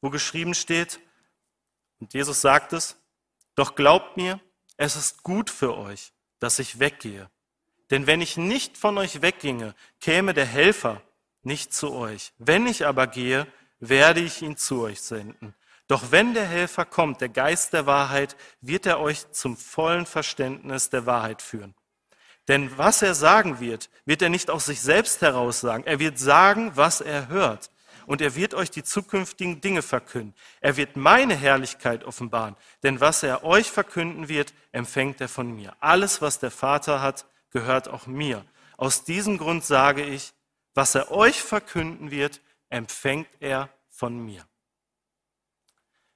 wo 0.00 0.10
geschrieben 0.10 0.54
steht, 0.54 1.00
und 2.00 2.14
Jesus 2.14 2.40
sagt 2.40 2.72
es, 2.72 2.96
doch 3.54 3.74
glaubt 3.74 4.16
mir, 4.16 4.40
es 4.76 4.94
ist 4.94 5.22
gut 5.22 5.50
für 5.50 5.76
euch, 5.76 6.12
dass 6.38 6.60
ich 6.60 6.78
weggehe. 6.78 7.28
Denn 7.90 8.06
wenn 8.06 8.20
ich 8.20 8.36
nicht 8.36 8.76
von 8.76 8.98
euch 8.98 9.22
wegginge, 9.22 9.74
käme 10.00 10.34
der 10.34 10.44
Helfer 10.44 11.02
nicht 11.42 11.72
zu 11.72 11.92
euch. 11.92 12.32
Wenn 12.38 12.66
ich 12.66 12.86
aber 12.86 13.06
gehe, 13.06 13.46
werde 13.80 14.20
ich 14.20 14.42
ihn 14.42 14.56
zu 14.56 14.82
euch 14.82 15.00
senden. 15.00 15.54
Doch 15.86 16.10
wenn 16.10 16.34
der 16.34 16.44
Helfer 16.44 16.84
kommt, 16.84 17.22
der 17.22 17.30
Geist 17.30 17.72
der 17.72 17.86
Wahrheit, 17.86 18.36
wird 18.60 18.84
er 18.84 19.00
euch 19.00 19.30
zum 19.32 19.56
vollen 19.56 20.04
Verständnis 20.04 20.90
der 20.90 21.06
Wahrheit 21.06 21.40
führen. 21.40 21.74
Denn 22.46 22.76
was 22.76 23.02
er 23.02 23.14
sagen 23.14 23.60
wird, 23.60 23.88
wird 24.04 24.22
er 24.22 24.28
nicht 24.28 24.50
aus 24.50 24.66
sich 24.66 24.80
selbst 24.80 25.22
heraus 25.22 25.60
sagen. 25.60 25.84
Er 25.86 25.98
wird 25.98 26.18
sagen, 26.18 26.72
was 26.74 27.00
er 27.00 27.28
hört. 27.28 27.70
Und 28.06 28.22
er 28.22 28.34
wird 28.34 28.54
euch 28.54 28.70
die 28.70 28.82
zukünftigen 28.82 29.60
Dinge 29.60 29.82
verkünden. 29.82 30.34
Er 30.62 30.78
wird 30.78 30.96
meine 30.96 31.34
Herrlichkeit 31.34 32.04
offenbaren. 32.04 32.56
Denn 32.82 33.00
was 33.00 33.22
er 33.22 33.44
euch 33.44 33.70
verkünden 33.70 34.28
wird, 34.28 34.54
empfängt 34.72 35.20
er 35.20 35.28
von 35.28 35.54
mir. 35.54 35.76
Alles, 35.80 36.22
was 36.22 36.38
der 36.38 36.50
Vater 36.50 37.02
hat, 37.02 37.26
gehört 37.50 37.88
auch 37.88 38.06
mir. 38.06 38.44
Aus 38.76 39.04
diesem 39.04 39.38
Grund 39.38 39.64
sage 39.64 40.04
ich, 40.04 40.32
was 40.74 40.94
er 40.94 41.10
euch 41.10 41.42
verkünden 41.42 42.10
wird, 42.10 42.40
empfängt 42.68 43.28
er 43.40 43.68
von 43.88 44.18
mir. 44.24 44.46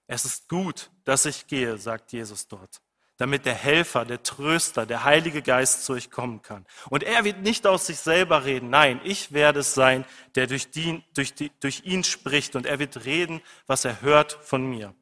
Es 0.07 0.25
ist 0.25 0.49
gut, 0.49 0.91
dass 1.05 1.25
ich 1.25 1.47
gehe, 1.47 1.79
sagt 1.79 2.13
Jesus 2.13 2.47
dort, 2.47 2.83
damit 3.17 3.47
der 3.47 3.55
Helfer, 3.55 4.05
der 4.05 4.23
Tröster, 4.23 4.85
der 4.85 5.05
Heilige 5.05 5.43
Geist 5.43 5.85
zu 5.85 5.95
euch 5.95 6.11
kommen 6.11 6.43
kann. 6.43 6.67
Und 6.91 7.03
er 7.03 7.25
wird 7.25 7.39
nicht 7.39 7.67
aus 7.67 7.87
sich 7.87 7.99
selber 7.99 8.45
reden. 8.45 8.71
Nein, 8.71 9.01
ich 9.05 9.33
werde 9.33 9.61
es 9.61 9.75
sein, 9.75 10.05
der 10.35 10.47
durch, 10.47 10.71
die, 10.71 11.03
durch, 11.15 11.35
die, 11.35 11.51
durch 11.61 11.83
ihn 11.85 12.05
spricht 12.05 12.57
und 12.57 12.67
er 12.67 12.79
wird 12.79 13.05
reden, 13.05 13.41
was 13.67 13.85
er 13.85 14.03
hört 14.03 14.33
von 14.33 14.69
mir. 14.69 14.95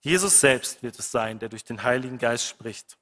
Jesus 0.00 0.40
selbst 0.40 0.82
wird 0.82 0.98
es 0.98 1.10
sein, 1.10 1.38
der 1.38 1.48
durch 1.48 1.64
den 1.64 1.82
Heiligen 1.82 2.18
Geist 2.18 2.48
spricht. 2.48 2.98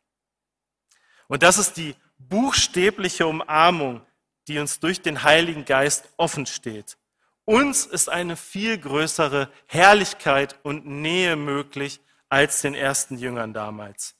Und 1.28 1.42
das 1.42 1.58
ist 1.58 1.76
die 1.76 1.94
buchstäbliche 2.28 3.26
Umarmung, 3.26 4.06
die 4.48 4.58
uns 4.58 4.80
durch 4.80 5.00
den 5.00 5.22
Heiligen 5.22 5.64
Geist 5.64 6.08
offen 6.16 6.46
steht. 6.46 6.98
Uns 7.44 7.86
ist 7.86 8.08
eine 8.08 8.36
viel 8.36 8.78
größere 8.78 9.50
Herrlichkeit 9.66 10.58
und 10.62 10.86
Nähe 10.86 11.36
möglich 11.36 12.00
als 12.28 12.62
den 12.62 12.74
ersten 12.74 13.18
Jüngern 13.18 13.52
damals. 13.52 14.14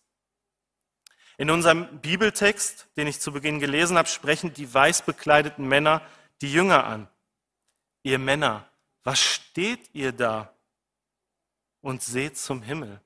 In 1.37 1.51
unserem 1.51 2.01
Bibeltext, 2.01 2.89
den 2.97 3.07
ich 3.07 3.21
zu 3.21 3.33
Beginn 3.33 3.61
gelesen 3.61 3.97
habe, 3.97 4.09
sprechen 4.09 4.53
die 4.53 4.73
weiß 4.73 5.03
bekleideten 5.03 5.67
Männer 5.67 6.03
die 6.43 6.53
Jünger 6.53 6.85
an. 6.85 7.09
Ihr 8.03 8.19
Männer, 8.19 8.69
was 9.05 9.21
steht 9.21 9.95
ihr 9.95 10.13
da 10.13 10.55
und 11.81 12.03
seht 12.03 12.37
zum 12.37 12.63
Himmel? 12.63 13.01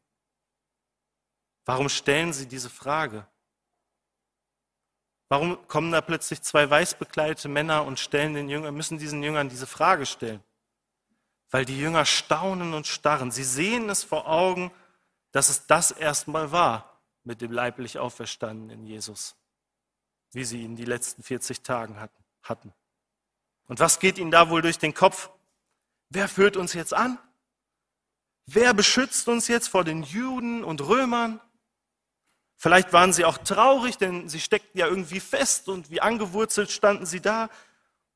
Warum 1.64 1.88
stellen 1.88 2.32
sie 2.32 2.46
diese 2.46 2.70
Frage? 2.70 3.26
Warum 5.28 5.66
kommen 5.68 5.90
da 5.90 6.00
plötzlich 6.00 6.42
zwei 6.42 6.68
weiß 6.68 6.94
bekleidete 6.94 7.48
Männer 7.48 7.84
und 7.84 7.98
stellen 7.98 8.34
den 8.34 8.48
Jüngern, 8.48 8.74
müssen 8.74 8.98
diesen 8.98 9.22
Jüngern 9.22 9.48
diese 9.48 9.66
Frage 9.66 10.06
stellen? 10.06 10.42
Weil 11.50 11.64
die 11.64 11.78
Jünger 11.78 12.04
staunen 12.04 12.74
und 12.74 12.86
starren. 12.86 13.30
Sie 13.30 13.44
sehen 13.44 13.88
es 13.88 14.04
vor 14.04 14.28
Augen, 14.28 14.70
dass 15.32 15.48
es 15.48 15.66
das 15.66 15.90
erstmal 15.90 16.52
war 16.52 17.00
mit 17.24 17.40
dem 17.40 17.52
leiblich 17.52 17.98
auferstandenen 17.98 18.84
Jesus, 18.84 19.34
wie 20.32 20.44
sie 20.44 20.62
ihn 20.62 20.76
die 20.76 20.84
letzten 20.84 21.22
40 21.22 21.62
Tagen 21.62 21.98
hatten. 22.42 22.72
Und 23.66 23.80
was 23.80 23.98
geht 23.98 24.18
ihnen 24.18 24.30
da 24.30 24.50
wohl 24.50 24.62
durch 24.62 24.78
den 24.78 24.94
Kopf? 24.94 25.30
Wer 26.10 26.28
führt 26.28 26.56
uns 26.56 26.74
jetzt 26.74 26.92
an? 26.92 27.18
Wer 28.46 28.74
beschützt 28.74 29.26
uns 29.28 29.48
jetzt 29.48 29.68
vor 29.68 29.84
den 29.84 30.02
Juden 30.02 30.62
und 30.62 30.82
Römern? 30.82 31.40
Vielleicht 32.56 32.92
waren 32.92 33.12
sie 33.12 33.24
auch 33.24 33.38
traurig, 33.38 33.98
denn 33.98 34.28
sie 34.28 34.40
steckten 34.40 34.78
ja 34.78 34.86
irgendwie 34.86 35.20
fest 35.20 35.68
und 35.68 35.90
wie 35.90 36.00
angewurzelt 36.00 36.70
standen 36.70 37.06
sie 37.06 37.20
da. 37.20 37.48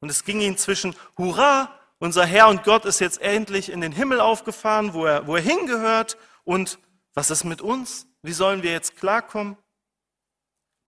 Und 0.00 0.10
es 0.10 0.24
ging 0.24 0.40
ihnen 0.40 0.56
zwischen, 0.56 0.94
hurra, 1.16 1.74
unser 1.98 2.24
Herr 2.24 2.48
und 2.48 2.62
Gott 2.62 2.84
ist 2.84 3.00
jetzt 3.00 3.20
endlich 3.20 3.70
in 3.70 3.80
den 3.80 3.92
Himmel 3.92 4.20
aufgefahren, 4.20 4.94
wo 4.94 5.04
er, 5.04 5.26
wo 5.26 5.36
er 5.36 5.42
hingehört. 5.42 6.16
Und 6.44 6.78
was 7.14 7.30
ist 7.30 7.44
mit 7.44 7.60
uns? 7.60 8.06
Wie 8.22 8.32
sollen 8.32 8.62
wir 8.62 8.70
jetzt 8.70 8.96
klarkommen? 8.96 9.56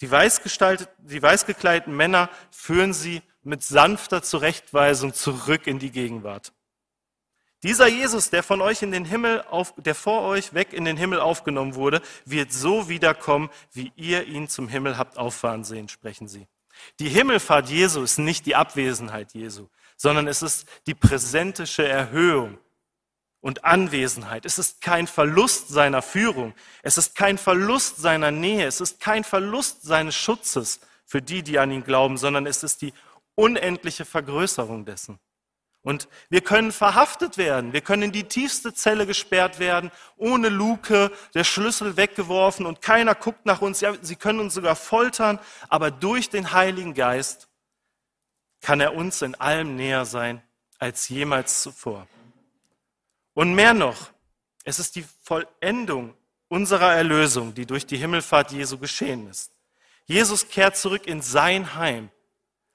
Die, 0.00 0.06
die 0.06 1.22
weißgekleideten 1.22 1.94
Männer 1.94 2.30
führen 2.50 2.92
sie 2.92 3.22
mit 3.42 3.62
sanfter 3.62 4.22
Zurechtweisung 4.22 5.12
zurück 5.12 5.66
in 5.66 5.78
die 5.78 5.90
Gegenwart. 5.90 6.52
Dieser 7.62 7.88
Jesus, 7.88 8.30
der 8.30 8.42
von 8.42 8.62
euch 8.62 8.82
in 8.82 8.90
den 8.90 9.04
Himmel 9.04 9.42
auf, 9.50 9.74
der 9.76 9.94
vor 9.94 10.22
euch 10.22 10.54
weg 10.54 10.72
in 10.72 10.86
den 10.86 10.96
Himmel 10.96 11.20
aufgenommen 11.20 11.74
wurde, 11.74 12.00
wird 12.24 12.52
so 12.52 12.88
wiederkommen, 12.88 13.50
wie 13.72 13.92
ihr 13.96 14.26
ihn 14.26 14.48
zum 14.48 14.68
Himmel 14.68 14.96
habt 14.96 15.18
auffahren 15.18 15.64
sehen, 15.64 15.88
sprechen 15.88 16.26
sie. 16.26 16.46
Die 16.98 17.10
Himmelfahrt 17.10 17.68
Jesu 17.68 18.02
ist 18.02 18.18
nicht 18.18 18.46
die 18.46 18.56
Abwesenheit 18.56 19.34
Jesu, 19.34 19.68
sondern 19.96 20.26
es 20.26 20.40
ist 20.40 20.66
die 20.86 20.94
präsentische 20.94 21.86
Erhöhung 21.86 22.58
und 23.42 23.64
Anwesenheit. 23.64 24.46
Es 24.46 24.58
ist 24.58 24.80
kein 24.80 25.06
Verlust 25.06 25.68
seiner 25.68 26.00
Führung. 26.00 26.54
Es 26.82 26.96
ist 26.96 27.14
kein 27.14 27.36
Verlust 27.36 27.96
seiner 27.96 28.30
Nähe. 28.30 28.66
Es 28.66 28.80
ist 28.80 29.00
kein 29.00 29.24
Verlust 29.24 29.82
seines 29.82 30.14
Schutzes 30.14 30.80
für 31.04 31.20
die, 31.20 31.42
die 31.42 31.58
an 31.58 31.70
ihn 31.70 31.84
glauben, 31.84 32.16
sondern 32.16 32.46
es 32.46 32.62
ist 32.62 32.82
die 32.82 32.92
unendliche 33.34 34.04
Vergrößerung 34.04 34.84
dessen. 34.84 35.18
Und 35.82 36.08
wir 36.28 36.42
können 36.42 36.72
verhaftet 36.72 37.38
werden, 37.38 37.72
wir 37.72 37.80
können 37.80 38.02
in 38.02 38.12
die 38.12 38.24
tiefste 38.24 38.74
Zelle 38.74 39.06
gesperrt 39.06 39.58
werden, 39.58 39.90
ohne 40.16 40.50
Luke, 40.50 41.10
der 41.34 41.44
Schlüssel 41.44 41.96
weggeworfen 41.96 42.66
und 42.66 42.82
keiner 42.82 43.14
guckt 43.14 43.46
nach 43.46 43.62
uns. 43.62 43.80
Ja, 43.80 43.94
sie 44.02 44.16
können 44.16 44.40
uns 44.40 44.54
sogar 44.54 44.76
foltern, 44.76 45.38
aber 45.70 45.90
durch 45.90 46.28
den 46.28 46.52
Heiligen 46.52 46.92
Geist 46.92 47.48
kann 48.60 48.80
er 48.80 48.94
uns 48.94 49.22
in 49.22 49.34
allem 49.36 49.74
näher 49.76 50.04
sein 50.04 50.42
als 50.78 51.08
jemals 51.08 51.62
zuvor. 51.62 52.06
Und 53.32 53.54
mehr 53.54 53.72
noch, 53.72 54.10
es 54.64 54.78
ist 54.78 54.96
die 54.96 55.06
Vollendung 55.22 56.14
unserer 56.48 56.92
Erlösung, 56.92 57.54
die 57.54 57.64
durch 57.64 57.86
die 57.86 57.96
Himmelfahrt 57.96 58.52
Jesu 58.52 58.76
geschehen 58.76 59.30
ist. 59.30 59.52
Jesus 60.04 60.48
kehrt 60.48 60.76
zurück 60.76 61.06
in 61.06 61.22
sein 61.22 61.74
Heim, 61.74 62.10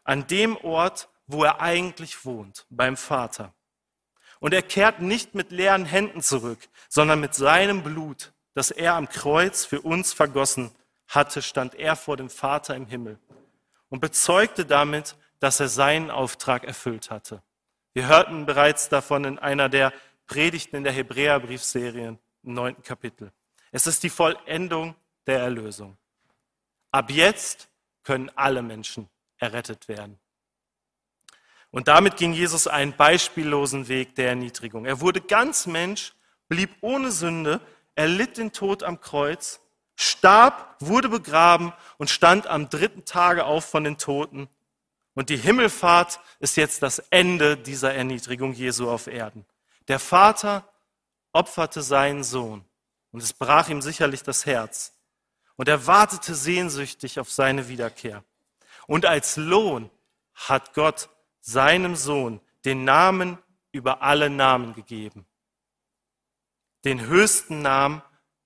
an 0.04 0.26
dem 0.28 0.58
Ort, 0.58 1.10
wo 1.28 1.44
er 1.44 1.62
eigentlich 1.62 2.26
wohnt, 2.26 2.66
beim 2.70 2.98
Vater. 2.98 3.54
Und 4.40 4.54
er 4.54 4.62
kehrt 4.62 5.02
nicht 5.02 5.34
mit 5.34 5.52
leeren 5.52 5.86
Händen 5.86 6.22
zurück, 6.22 6.60
sondern 6.90 7.20
mit 7.20 7.34
seinem 7.34 7.84
Blut, 7.84 8.34
das 8.54 8.72
er 8.72 8.96
am 8.96 9.10
Kreuz 9.10 9.66
für 9.66 9.82
uns 9.82 10.14
vergossen 10.14 10.72
hatte, 11.08 11.42
stand 11.42 11.76
er 11.76 11.96
vor 11.96 12.18
dem 12.18 12.30
Vater 12.30 12.76
im 12.76 12.86
Himmel 12.86 13.20
und 13.90 14.00
bezeugte 14.00 14.66
damit, 14.66 15.16
dass 15.40 15.60
er 15.60 15.68
seinen 15.68 16.12
Auftrag 16.12 16.64
erfüllt 16.64 17.12
hatte. 17.12 17.42
Wir 17.94 18.08
hörten 18.08 18.46
bereits 18.46 18.90
davon 18.90 19.26
in 19.26 19.40
einer 19.40 19.70
der 19.70 19.94
Predigten 20.28 20.78
in 20.78 20.84
der 20.84 20.94
Hebräerbriefserie 20.94 22.08
im 22.08 22.20
neunten 22.54 22.84
Kapitel. 22.84 23.32
Es 23.72 23.88
ist 23.88 24.04
die 24.04 24.10
Vollendung 24.10 24.96
der 25.28 25.40
Erlösung. 25.40 25.98
Ab 26.92 27.12
jetzt 27.12 27.70
können 28.04 28.32
alle 28.36 28.62
Menschen 28.62 29.10
errettet 29.38 29.88
werden. 29.88 30.20
Und 31.76 31.90
damit 31.90 32.16
ging 32.16 32.32
Jesus 32.32 32.68
einen 32.68 32.96
beispiellosen 32.96 33.90
Weg 33.90 34.16
der 34.16 34.30
Erniedrigung. 34.30 34.86
Er 34.86 35.02
wurde 35.02 35.20
ganz 35.20 35.68
Mensch, 35.68 36.14
blieb 36.48 36.70
ohne 36.80 37.12
Sünde, 37.12 37.60
erlitt 37.96 38.38
den 38.38 38.54
Tod 38.54 38.82
am 38.82 39.02
Kreuz, 39.02 39.60
starb, 39.98 40.78
wurde 40.80 41.10
begraben 41.10 41.74
und 41.98 42.10
stand 42.10 42.48
am 42.48 42.70
dritten 42.70 43.04
Tage 43.04 43.44
auf 43.44 43.66
von 43.66 43.84
den 43.84 43.98
Toten. 43.98 44.48
Und 45.16 45.28
die 45.28 45.36
Himmelfahrt 45.36 46.22
ist 46.40 46.56
jetzt 46.56 46.82
das 46.82 47.00
Ende 47.10 47.58
dieser 47.58 47.94
Erniedrigung 47.94 48.54
Jesu 48.54 48.90
auf 48.90 49.08
Erden. 49.08 49.46
Der 49.90 50.00
Vater 50.00 50.66
opferte 51.34 51.82
seinen 51.82 52.24
Sohn 52.24 52.64
und 53.12 53.22
es 53.22 53.34
brach 53.34 53.68
ihm 53.68 53.82
sicherlich 53.82 54.24
das 54.24 54.46
Herz. 54.46 54.94
Und 55.58 55.68
er 55.68 55.86
wartete 55.86 56.36
sehnsüchtig 56.36 57.20
auf 57.20 57.30
seine 57.30 57.68
Wiederkehr. 57.68 58.24
Und 58.88 59.06
als 59.06 59.36
Lohn 59.36 59.90
hat 60.36 60.74
Gott 60.74 61.10
seinem 61.46 61.96
Sohn 61.96 62.42
den 62.66 62.84
Namen 62.84 63.38
über 63.72 64.02
alle 64.02 64.30
Namen 64.30 64.74
gegeben. 64.74 65.26
Den 66.84 67.06
höchsten 67.06 67.62
Namen, 67.62 68.02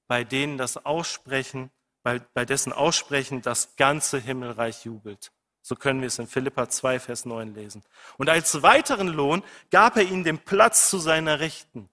bei 0.07 0.23
denen 0.23 0.57
das 0.57 0.85
Aussprechen, 0.85 1.71
bei, 2.03 2.19
bei 2.33 2.45
dessen 2.45 2.73
Aussprechen 2.73 3.41
das 3.41 3.75
ganze 3.77 4.19
Himmelreich 4.19 4.85
jubelt. 4.85 5.31
So 5.61 5.75
können 5.75 6.01
wir 6.01 6.07
es 6.07 6.19
in 6.19 6.27
Philippa 6.27 6.69
2, 6.69 6.99
Vers 6.99 7.25
9 7.25 7.53
lesen. 7.53 7.83
Und 8.17 8.29
als 8.29 8.61
weiteren 8.63 9.07
Lohn 9.07 9.43
gab 9.71 9.97
er 9.97 10.03
ihnen 10.03 10.23
den 10.23 10.39
Platz 10.39 10.89
zu 10.89 10.97
seiner 10.97 11.39
Rechten, 11.39 11.89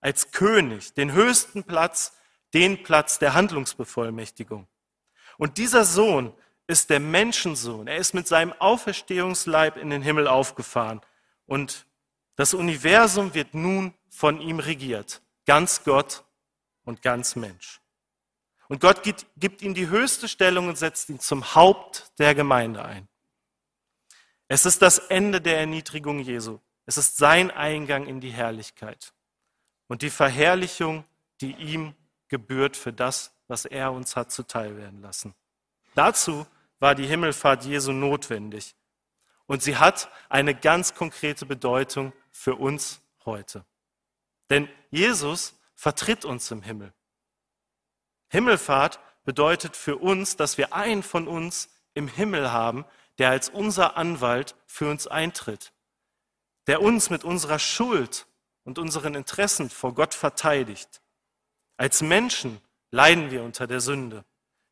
als 0.00 0.30
König, 0.30 0.94
den 0.94 1.12
höchsten 1.12 1.64
Platz, 1.64 2.16
den 2.54 2.82
Platz 2.82 3.18
der 3.18 3.34
Handlungsbevollmächtigung. 3.34 4.68
Und 5.38 5.58
dieser 5.58 5.84
Sohn 5.84 6.32
ist 6.66 6.90
der 6.90 7.00
Menschensohn. 7.00 7.86
Er 7.86 7.96
ist 7.96 8.14
mit 8.14 8.26
seinem 8.26 8.52
Auferstehungsleib 8.54 9.76
in 9.76 9.90
den 9.90 10.02
Himmel 10.02 10.26
aufgefahren. 10.26 11.00
Und 11.46 11.86
das 12.34 12.54
Universum 12.54 13.34
wird 13.34 13.54
nun 13.54 13.94
von 14.10 14.40
ihm 14.40 14.58
regiert. 14.58 15.22
Ganz 15.46 15.84
Gott 15.84 16.24
und 16.84 17.02
ganz 17.02 17.36
Mensch. 17.36 17.80
Und 18.68 18.80
Gott 18.80 19.02
gibt, 19.02 19.26
gibt 19.36 19.62
ihm 19.62 19.74
die 19.74 19.88
höchste 19.88 20.28
Stellung 20.28 20.68
und 20.68 20.76
setzt 20.76 21.08
ihn 21.08 21.20
zum 21.20 21.54
Haupt 21.54 22.10
der 22.18 22.34
Gemeinde 22.34 22.84
ein. 22.84 23.08
Es 24.48 24.66
ist 24.66 24.82
das 24.82 24.98
Ende 24.98 25.40
der 25.40 25.58
Erniedrigung 25.58 26.18
Jesu. 26.18 26.58
Es 26.84 26.98
ist 26.98 27.16
sein 27.16 27.50
Eingang 27.50 28.06
in 28.06 28.20
die 28.20 28.30
Herrlichkeit 28.30 29.12
und 29.88 30.02
die 30.02 30.10
Verherrlichung, 30.10 31.04
die 31.40 31.52
ihm 31.52 31.94
gebührt 32.28 32.76
für 32.76 32.92
das, 32.92 33.32
was 33.48 33.64
er 33.64 33.92
uns 33.92 34.16
hat 34.16 34.32
zuteil 34.32 34.76
werden 34.76 35.00
lassen. 35.00 35.34
Dazu 35.94 36.46
war 36.78 36.94
die 36.94 37.06
Himmelfahrt 37.06 37.64
Jesu 37.64 37.92
notwendig. 37.92 38.74
Und 39.46 39.62
sie 39.62 39.76
hat 39.76 40.10
eine 40.28 40.54
ganz 40.54 40.94
konkrete 40.94 41.46
Bedeutung 41.46 42.12
für 42.30 42.56
uns 42.56 43.00
heute. 43.24 43.64
Denn 44.50 44.68
Jesus 44.90 45.54
vertritt 45.74 46.24
uns 46.24 46.50
im 46.50 46.62
Himmel. 46.62 46.92
Himmelfahrt 48.28 49.00
bedeutet 49.24 49.76
für 49.76 49.96
uns, 49.96 50.36
dass 50.36 50.58
wir 50.58 50.74
einen 50.74 51.02
von 51.02 51.28
uns 51.28 51.68
im 51.94 52.08
Himmel 52.08 52.52
haben, 52.52 52.84
der 53.18 53.30
als 53.30 53.48
unser 53.48 53.96
Anwalt 53.96 54.54
für 54.66 54.90
uns 54.90 55.06
eintritt, 55.06 55.72
der 56.66 56.82
uns 56.82 57.10
mit 57.10 57.24
unserer 57.24 57.58
Schuld 57.58 58.26
und 58.64 58.78
unseren 58.78 59.14
Interessen 59.14 59.70
vor 59.70 59.94
Gott 59.94 60.14
verteidigt. 60.14 61.00
Als 61.76 62.02
Menschen 62.02 62.60
leiden 62.90 63.30
wir 63.30 63.42
unter 63.42 63.66
der 63.66 63.80
Sünde. 63.80 64.24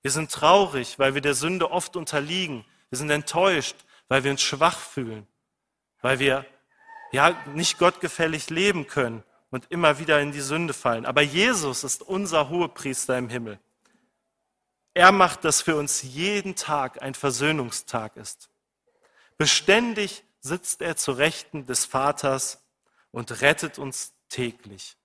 Wir 0.05 0.11
sind 0.11 0.31
traurig, 0.31 0.99
weil 0.99 1.15
wir 1.15 1.23
der 1.23 1.33
Sünde 1.33 1.71
oft 1.71 1.97
unterliegen. 1.97 2.67
Wir 2.91 2.99
sind 2.99 3.09
enttäuscht, 3.09 3.75
weil 4.09 4.23
wir 4.23 4.33
uns 4.33 4.43
schwach 4.43 4.79
fühlen, 4.79 5.27
weil 6.03 6.19
wir 6.19 6.45
ja 7.11 7.31
nicht 7.55 7.79
gottgefällig 7.79 8.51
leben 8.51 8.87
können 8.87 9.25
und 9.49 9.71
immer 9.71 9.99
wieder 9.99 10.21
in 10.21 10.31
die 10.31 10.43
Sünde 10.43 10.75
fallen. 10.75 11.07
Aber 11.07 11.23
Jesus 11.23 11.85
ist 11.85 12.03
unser 12.03 12.51
Hohepriester 12.51 13.17
im 13.17 13.31
Himmel. 13.31 13.59
Er 14.93 15.11
macht, 15.11 15.43
dass 15.43 15.63
für 15.63 15.77
uns 15.77 16.03
jeden 16.03 16.55
Tag 16.55 17.01
ein 17.01 17.15
Versöhnungstag 17.15 18.19
ist. 18.19 18.51
Beständig 19.39 20.23
sitzt 20.39 20.83
er 20.83 20.97
zu 20.97 21.13
Rechten 21.13 21.65
des 21.65 21.87
Vaters 21.87 22.63
und 23.11 23.41
rettet 23.41 23.79
uns 23.79 24.13
täglich, 24.29 24.99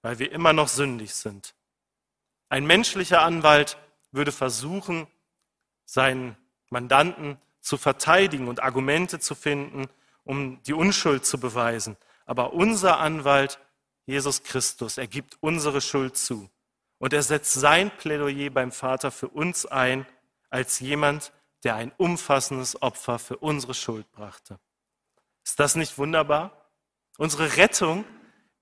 weil 0.00 0.18
wir 0.18 0.32
immer 0.32 0.54
noch 0.54 0.68
sündig 0.68 1.14
sind. 1.14 1.54
Ein 2.48 2.64
menschlicher 2.64 3.20
Anwalt 3.20 3.76
würde 4.12 4.32
versuchen, 4.32 5.06
seinen 5.84 6.36
Mandanten 6.68 7.38
zu 7.60 7.76
verteidigen 7.76 8.48
und 8.48 8.62
Argumente 8.62 9.18
zu 9.18 9.34
finden, 9.34 9.86
um 10.24 10.62
die 10.62 10.72
Unschuld 10.72 11.26
zu 11.26 11.38
beweisen. 11.38 11.96
Aber 12.26 12.52
unser 12.52 12.98
Anwalt, 12.98 13.58
Jesus 14.06 14.42
Christus, 14.42 14.98
er 14.98 15.06
gibt 15.06 15.36
unsere 15.40 15.80
Schuld 15.80 16.16
zu. 16.16 16.48
Und 16.98 17.12
er 17.12 17.22
setzt 17.22 17.54
sein 17.54 17.90
Plädoyer 17.90 18.50
beim 18.50 18.72
Vater 18.72 19.10
für 19.10 19.28
uns 19.28 19.66
ein, 19.66 20.06
als 20.50 20.80
jemand, 20.80 21.32
der 21.64 21.76
ein 21.76 21.92
umfassendes 21.96 22.80
Opfer 22.82 23.18
für 23.18 23.36
unsere 23.36 23.74
Schuld 23.74 24.10
brachte. 24.12 24.58
Ist 25.44 25.58
das 25.58 25.76
nicht 25.76 25.98
wunderbar? 25.98 26.70
Unsere 27.18 27.56
Rettung 27.56 28.04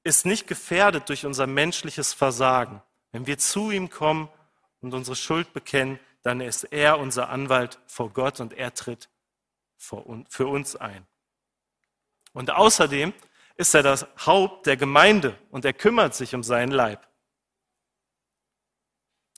ist 0.02 0.26
nicht 0.26 0.46
gefährdet 0.46 1.08
durch 1.08 1.26
unser 1.26 1.46
menschliches 1.46 2.12
Versagen. 2.12 2.82
Wenn 3.12 3.26
wir 3.26 3.38
zu 3.38 3.70
ihm 3.70 3.90
kommen 3.90 4.28
und 4.80 4.94
unsere 4.94 5.16
Schuld 5.16 5.52
bekennen, 5.52 5.98
dann 6.22 6.40
ist 6.40 6.64
er 6.64 6.98
unser 6.98 7.28
Anwalt 7.28 7.78
vor 7.86 8.10
Gott 8.10 8.40
und 8.40 8.52
er 8.52 8.74
tritt 8.74 9.08
für 9.76 10.46
uns 10.46 10.76
ein. 10.76 11.06
Und 12.32 12.50
außerdem 12.50 13.12
ist 13.56 13.74
er 13.74 13.82
das 13.82 14.06
Haupt 14.26 14.66
der 14.66 14.76
Gemeinde 14.76 15.38
und 15.50 15.64
er 15.64 15.72
kümmert 15.72 16.14
sich 16.14 16.34
um 16.34 16.42
seinen 16.42 16.72
Leib. 16.72 17.06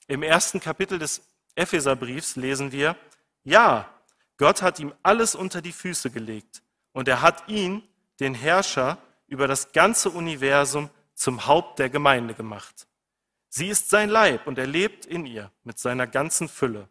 Im 0.07 0.23
ersten 0.23 0.59
Kapitel 0.59 0.99
des 0.99 1.21
Epheserbriefs 1.55 2.35
lesen 2.35 2.71
wir, 2.71 2.95
ja, 3.43 3.89
Gott 4.37 4.61
hat 4.61 4.79
ihm 4.79 4.93
alles 5.03 5.35
unter 5.35 5.61
die 5.61 5.71
Füße 5.71 6.11
gelegt 6.11 6.61
und 6.93 7.07
er 7.07 7.21
hat 7.21 7.47
ihn, 7.47 7.83
den 8.19 8.33
Herrscher 8.33 8.97
über 9.27 9.47
das 9.47 9.71
ganze 9.71 10.09
Universum, 10.09 10.89
zum 11.15 11.45
Haupt 11.45 11.79
der 11.79 11.89
Gemeinde 11.89 12.33
gemacht. 12.33 12.87
Sie 13.53 13.67
ist 13.67 13.89
sein 13.89 14.09
Leib 14.09 14.47
und 14.47 14.57
er 14.57 14.65
lebt 14.65 15.05
in 15.05 15.25
ihr 15.25 15.51
mit 15.65 15.77
seiner 15.77 16.07
ganzen 16.07 16.47
Fülle. 16.47 16.87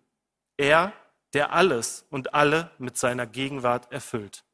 Er, 0.59 0.93
der 1.33 1.52
alles 1.55 2.05
und 2.11 2.35
alle 2.35 2.71
mit 2.76 2.99
seiner 2.99 3.26
Gegenwart 3.26 3.90
erfüllt. 3.90 4.45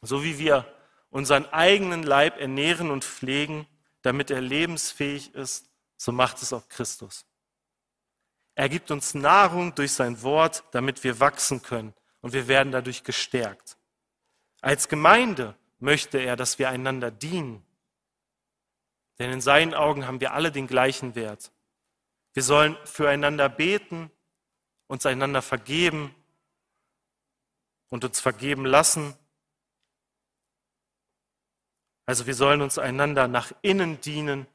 So 0.00 0.22
wie 0.22 0.38
wir 0.38 0.72
unseren 1.10 1.46
eigenen 1.46 2.04
Leib 2.04 2.38
ernähren 2.38 2.92
und 2.92 3.04
pflegen, 3.04 3.66
damit 4.02 4.30
er 4.30 4.40
lebensfähig 4.40 5.34
ist, 5.34 5.68
so 5.96 6.12
macht 6.12 6.40
es 6.42 6.52
auch 6.52 6.68
Christus. 6.68 7.26
Er 8.54 8.68
gibt 8.68 8.92
uns 8.92 9.14
Nahrung 9.14 9.74
durch 9.74 9.92
sein 9.92 10.22
Wort, 10.22 10.62
damit 10.70 11.02
wir 11.02 11.18
wachsen 11.18 11.60
können 11.60 11.92
und 12.20 12.32
wir 12.34 12.46
werden 12.46 12.70
dadurch 12.70 13.02
gestärkt. 13.02 13.76
Als 14.60 14.88
Gemeinde 14.88 15.56
möchte 15.80 16.18
er, 16.18 16.36
dass 16.36 16.60
wir 16.60 16.68
einander 16.68 17.10
dienen. 17.10 17.64
Denn 19.18 19.30
in 19.30 19.40
seinen 19.40 19.74
Augen 19.74 20.06
haben 20.06 20.20
wir 20.20 20.32
alle 20.32 20.52
den 20.52 20.66
gleichen 20.66 21.14
Wert. 21.14 21.52
Wir 22.32 22.42
sollen 22.42 22.76
füreinander 22.84 23.48
beten, 23.48 24.10
uns 24.86 25.06
einander 25.06 25.42
vergeben 25.42 26.14
und 27.88 28.04
uns 28.04 28.20
vergeben 28.20 28.64
lassen. 28.64 29.14
Also 32.06 32.26
wir 32.26 32.34
sollen 32.34 32.62
uns 32.62 32.78
einander 32.78 33.28
nach 33.28 33.52
innen 33.62 34.00
dienen, 34.00 34.46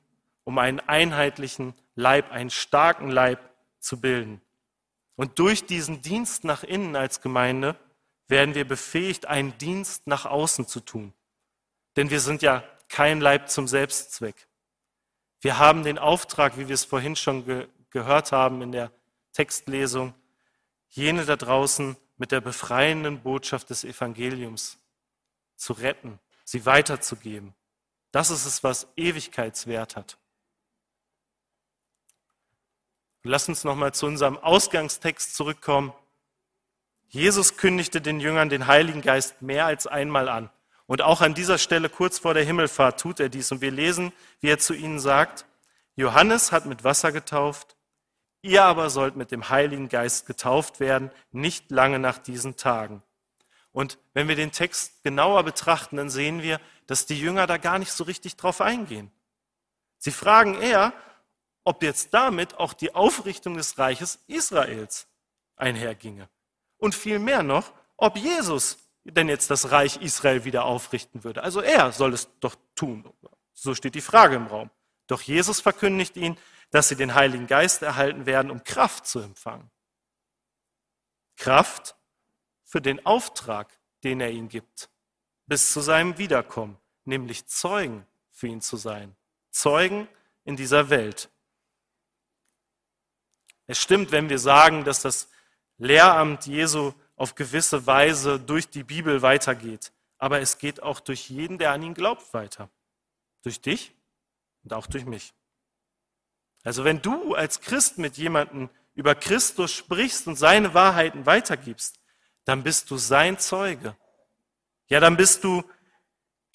um 0.44 0.58
einen 0.58 0.80
einheitlichen 0.80 1.74
Leib, 1.96 2.32
einen 2.32 2.50
starken 2.50 3.10
Leib 3.10 3.40
zu 3.80 4.00
bilden. 4.02 4.42
Und 5.16 5.40
durch 5.40 5.66
diesen 5.66 6.02
Dienst 6.02 6.44
nach 6.44 6.64
innen 6.64 6.96
als 6.96 7.22
Gemeinde 7.22 7.76
werden 8.28 8.56
wir 8.56 8.68
befähigt, 8.68 9.26
einen 9.26 9.58
Dienst 9.58 10.08
nach 10.08 10.26
außen 10.26 10.68
zu 10.68 10.80
tun. 10.80 11.14
Denn 11.96 12.10
wir 12.10 12.20
sind 12.20 12.42
ja 12.42 12.64
kein 12.90 13.22
Leib 13.22 13.50
zum 13.50 13.68
Selbstzweck. 13.68 14.48
Wir 15.40 15.60
haben 15.60 15.84
den 15.84 15.98
Auftrag, 15.98 16.58
wie 16.58 16.68
wir 16.68 16.74
es 16.74 16.86
vorhin 16.86 17.16
schon 17.16 17.46
ge 17.46 17.68
gehört 17.90 18.34
haben 18.34 18.62
in 18.62 18.74
der 18.74 18.92
Textlesung, 19.32 20.14
jene 20.90 21.26
da 21.26 21.38
draußen 21.38 21.96
mit 22.18 22.34
der 22.34 22.42
befreienden 22.42 23.22
Botschaft 23.22 23.70
des 23.70 23.86
Evangeliums 23.86 24.78
zu 25.56 25.74
retten, 25.74 26.20
sie 26.44 26.66
weiterzugeben. 26.66 27.54
Das 28.12 28.30
ist 28.30 28.46
es, 28.46 28.64
was 28.64 28.88
Ewigkeitswert 28.98 29.96
hat. 29.96 30.18
Lass 33.24 33.48
uns 33.50 33.64
nochmal 33.64 33.94
zu 33.94 34.06
unserem 34.06 34.38
Ausgangstext 34.38 35.36
zurückkommen. 35.36 35.94
Jesus 37.10 37.58
kündigte 37.58 38.02
den 38.02 38.20
Jüngern 38.20 38.50
den 38.50 38.68
Heiligen 38.68 39.02
Geist 39.02 39.42
mehr 39.42 39.66
als 39.66 39.88
einmal 39.88 40.30
an. 40.30 40.50
Und 40.88 41.02
auch 41.02 41.22
an 41.22 41.34
dieser 41.34 41.58
Stelle 41.58 41.90
kurz 41.90 42.18
vor 42.18 42.34
der 42.34 42.46
Himmelfahrt 42.46 43.00
tut 43.00 43.20
er 43.20 43.30
dies. 43.30 43.52
Und 43.52 43.62
wir 43.62 43.72
lesen, 43.72 44.14
wie 44.40 44.48
er 44.48 44.58
zu 44.58 44.74
ihnen 44.74 45.00
sagt, 45.00 45.46
Johannes 45.96 46.52
hat 46.52 46.66
mit 46.66 46.84
Wasser 46.84 47.12
getauft, 47.12 47.76
ihr 48.42 48.64
aber 48.64 48.90
sollt 48.90 49.16
mit 49.16 49.32
dem 49.32 49.50
Heiligen 49.50 49.90
Geist 49.90 50.26
getauft 50.26 50.80
werden, 50.80 51.12
nicht 51.32 51.72
lange 51.72 52.00
nach 52.00 52.18
diesen 52.18 52.56
Tagen. 52.56 53.04
Und 53.72 54.00
wenn 54.14 54.28
wir 54.28 54.36
den 54.36 54.52
Text 54.52 55.04
genauer 55.04 55.44
betrachten, 55.44 55.98
dann 55.98 56.10
sehen 56.10 56.42
wir, 56.42 56.60
dass 56.88 57.06
die 57.06 57.20
Jünger 57.20 57.46
da 57.48 57.58
gar 57.58 57.78
nicht 57.80 57.92
so 57.92 58.06
richtig 58.06 58.38
drauf 58.38 58.62
eingehen. 58.62 59.12
Sie 59.98 60.12
fragen 60.12 60.60
eher, 60.62 60.94
ob 61.64 61.84
jetzt 61.84 62.14
damit 62.14 62.56
auch 62.56 62.74
die 62.74 62.96
Aufrichtung 62.96 63.58
des 63.58 63.78
Reiches 63.78 64.24
Israels 64.28 65.08
einherginge. 65.58 66.30
Und 66.78 66.96
vielmehr 66.96 67.44
noch, 67.44 67.74
ob 67.98 68.16
Jesus 68.18 68.78
denn 69.12 69.30
jetzt 69.30 69.50
das 69.50 69.72
Reich 69.72 69.98
Israel 70.02 70.44
wieder 70.44 70.66
aufrichten 70.66 71.24
würde. 71.24 71.44
Also 71.44 71.62
er 71.62 71.92
soll 71.92 72.14
es 72.14 72.30
doch 72.40 72.56
tun. 72.76 73.12
So 73.54 73.74
steht 73.74 73.96
die 73.96 74.02
Frage 74.02 74.36
im 74.36 74.48
Raum. 74.48 74.70
Doch 75.08 75.22
Jesus 75.22 75.62
verkündigt 75.62 76.18
ihnen, 76.18 76.38
dass 76.72 76.90
sie 76.90 76.96
den 76.96 77.16
Heiligen 77.16 77.48
Geist 77.48 77.82
erhalten 77.82 78.26
werden, 78.26 78.52
um 78.52 78.64
Kraft 78.64 79.08
zu 79.08 79.20
empfangen. 79.20 79.70
Kraft 81.38 81.96
für 82.64 82.82
den 82.82 83.06
Auftrag, 83.06 83.72
den 84.04 84.20
er 84.20 84.32
ihnen 84.32 84.50
gibt, 84.50 84.90
bis 85.46 85.72
zu 85.72 85.80
seinem 85.80 86.18
Wiederkommen, 86.18 86.78
nämlich 87.06 87.46
Zeugen 87.48 88.06
für 88.30 88.48
ihn 88.48 88.62
zu 88.62 88.76
sein. 88.76 89.16
Zeugen 89.50 90.08
in 90.44 90.58
dieser 90.58 90.90
Welt. 90.90 91.30
Es 93.66 93.82
stimmt, 93.82 94.12
wenn 94.12 94.30
wir 94.30 94.40
sagen, 94.40 94.84
dass 94.84 95.02
das 95.02 95.30
Lehramt 95.78 96.46
Jesu 96.48 96.94
auf 97.18 97.36
gewisse 97.36 97.86
Weise 97.86 98.40
durch 98.40 98.70
die 98.70 98.84
Bibel 98.84 99.22
weitergeht. 99.22 99.92
Aber 100.18 100.40
es 100.40 100.58
geht 100.58 100.82
auch 100.82 101.00
durch 101.02 101.30
jeden, 101.30 101.58
der 101.58 101.72
an 101.72 101.84
ihn 101.84 101.94
glaubt, 101.94 102.34
weiter. 102.34 102.70
Durch 103.44 103.60
dich 103.60 103.94
und 104.64 104.74
auch 104.74 104.88
durch 104.88 105.06
mich. 105.06 105.34
Also 106.64 106.84
wenn 106.84 107.02
du 107.02 107.36
als 107.36 107.60
Christ 107.62 107.98
mit 107.98 108.18
jemandem 108.18 108.70
über 108.94 109.16
Christus 109.16 109.74
sprichst 109.74 110.28
und 110.28 110.36
seine 110.36 110.74
Wahrheiten 110.74 111.26
weitergibst, 111.26 112.00
dann 112.46 112.64
bist 112.64 112.90
du 112.90 112.98
sein 112.98 113.38
Zeuge. 113.40 113.96
Ja, 114.90 115.00
dann 115.00 115.18
bist 115.18 115.44
du 115.44 115.64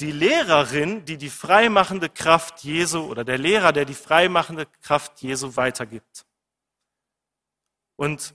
die 0.01 0.13
Lehrerin, 0.13 1.05
die 1.05 1.17
die 1.19 1.31
freimachende 1.31 2.09
Kraft 2.09 2.65
Jesu 2.65 3.01
oder 3.05 3.25
der 3.25 3.39
Lehrer, 3.39 3.73
der 3.73 3.85
die 3.85 3.95
freimachende 3.95 4.67
Kraft 4.81 5.23
Jesu 5.23 5.57
weitergibt. 5.57 6.25
Und 7.97 8.35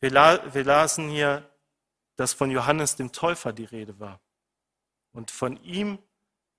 wir, 0.00 0.10
la 0.10 0.54
wir 0.54 0.64
lasen 0.64 1.08
hier, 1.08 1.48
dass 2.16 2.32
von 2.32 2.50
Johannes 2.50 2.96
dem 2.96 3.12
Täufer 3.12 3.52
die 3.52 3.64
Rede 3.64 3.98
war. 4.00 4.20
Und 5.12 5.30
von 5.30 5.62
ihm 5.62 5.98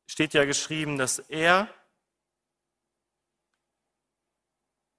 steht 0.08 0.34
ja 0.34 0.45
geschrieben, 0.45 0.97
dass 0.97 1.19
er 1.19 1.69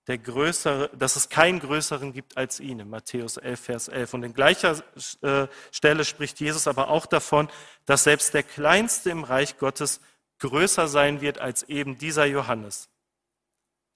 der 0.08 0.18
größere, 0.18 0.90
dass 0.96 1.16
es 1.16 1.28
keinen 1.28 1.60
größeren 1.60 2.12
gibt 2.12 2.36
als 2.36 2.60
ihn, 2.60 2.80
in 2.80 2.88
Matthäus 2.88 3.36
11, 3.36 3.60
Vers 3.60 3.88
11. 3.88 4.14
Und 4.14 4.22
in 4.22 4.32
gleicher 4.32 4.82
äh, 5.20 5.46
Stelle 5.70 6.04
spricht 6.04 6.40
Jesus 6.40 6.66
aber 6.66 6.88
auch 6.88 7.04
davon, 7.04 7.48
dass 7.84 8.04
selbst 8.04 8.32
der 8.32 8.42
Kleinste 8.42 9.10
im 9.10 9.22
Reich 9.22 9.58
Gottes 9.58 10.00
größer 10.38 10.88
sein 10.88 11.20
wird 11.20 11.38
als 11.38 11.62
eben 11.64 11.98
dieser 11.98 12.24
Johannes. 12.24 12.88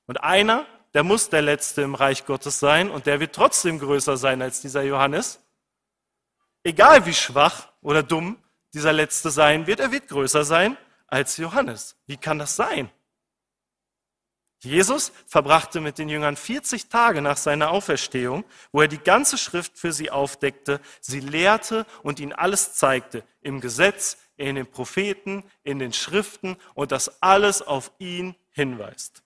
Und 0.06 0.22
einer, 0.22 0.66
der 0.94 1.02
muss 1.02 1.30
der 1.30 1.42
Letzte 1.42 1.82
im 1.82 1.94
Reich 1.94 2.26
Gottes 2.26 2.58
sein 2.58 2.90
und 2.90 3.06
der 3.06 3.20
wird 3.20 3.34
trotzdem 3.34 3.78
größer 3.78 4.16
sein 4.16 4.42
als 4.42 4.60
dieser 4.60 4.82
Johannes. 4.82 5.40
Egal 6.64 7.06
wie 7.06 7.14
schwach 7.14 7.68
oder 7.80 8.02
dumm 8.02 8.38
dieser 8.74 8.92
Letzte 8.92 9.30
sein 9.30 9.66
wird, 9.66 9.80
er 9.80 9.92
wird 9.92 10.08
größer 10.08 10.44
sein 10.44 10.76
als 11.06 11.36
Johannes. 11.36 11.96
Wie 12.06 12.16
kann 12.16 12.38
das 12.38 12.56
sein? 12.56 12.90
Jesus 14.64 15.12
verbrachte 15.26 15.80
mit 15.80 15.98
den 15.98 16.08
Jüngern 16.08 16.36
40 16.36 16.88
Tage 16.88 17.20
nach 17.20 17.36
seiner 17.36 17.70
Auferstehung, 17.70 18.44
wo 18.70 18.80
er 18.80 18.88
die 18.88 18.98
ganze 18.98 19.36
Schrift 19.36 19.76
für 19.76 19.92
sie 19.92 20.10
aufdeckte, 20.10 20.80
sie 21.00 21.18
lehrte 21.18 21.84
und 22.04 22.20
ihnen 22.20 22.32
alles 22.32 22.74
zeigte, 22.74 23.24
im 23.40 23.60
Gesetz, 23.60 24.18
in 24.36 24.54
den 24.54 24.66
Propheten, 24.66 25.42
in 25.64 25.80
den 25.80 25.92
Schriften 25.92 26.56
und 26.74 26.92
das 26.92 27.22
alles 27.22 27.60
auf 27.60 27.90
ihn 27.98 28.36
hinweist. 28.50 29.21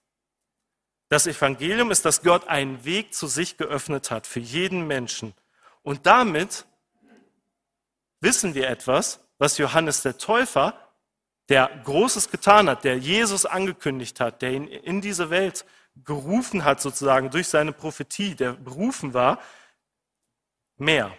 Das 1.09 1.25
Evangelium 1.25 1.91
ist, 1.91 2.03
dass 2.05 2.21
Gott 2.21 2.47
einen 2.47 2.83
Weg 2.83 3.13
zu 3.13 3.27
sich 3.27 3.57
geöffnet 3.57 4.11
hat 4.11 4.27
für 4.27 4.39
jeden 4.39 4.87
Menschen 4.87 5.33
Und 5.83 6.05
damit 6.05 6.65
wissen 8.19 8.55
wir 8.55 8.69
etwas, 8.69 9.21
was 9.37 9.57
Johannes 9.57 10.01
der 10.01 10.17
Täufer, 10.17 10.73
der 11.49 11.69
Großes 11.85 12.29
getan 12.29 12.69
hat, 12.69 12.83
der 12.83 12.97
Jesus 12.97 13.45
angekündigt 13.45 14.19
hat, 14.19 14.41
der 14.41 14.51
ihn 14.51 14.67
in 14.67 14.99
diese 14.99 15.29
Welt 15.29 15.65
gerufen 16.03 16.65
hat, 16.65 16.81
sozusagen 16.81 17.29
durch 17.29 17.47
seine 17.47 17.71
Prophetie, 17.71 18.35
der 18.35 18.53
berufen 18.53 19.13
war, 19.13 19.39
mehr. 20.75 21.17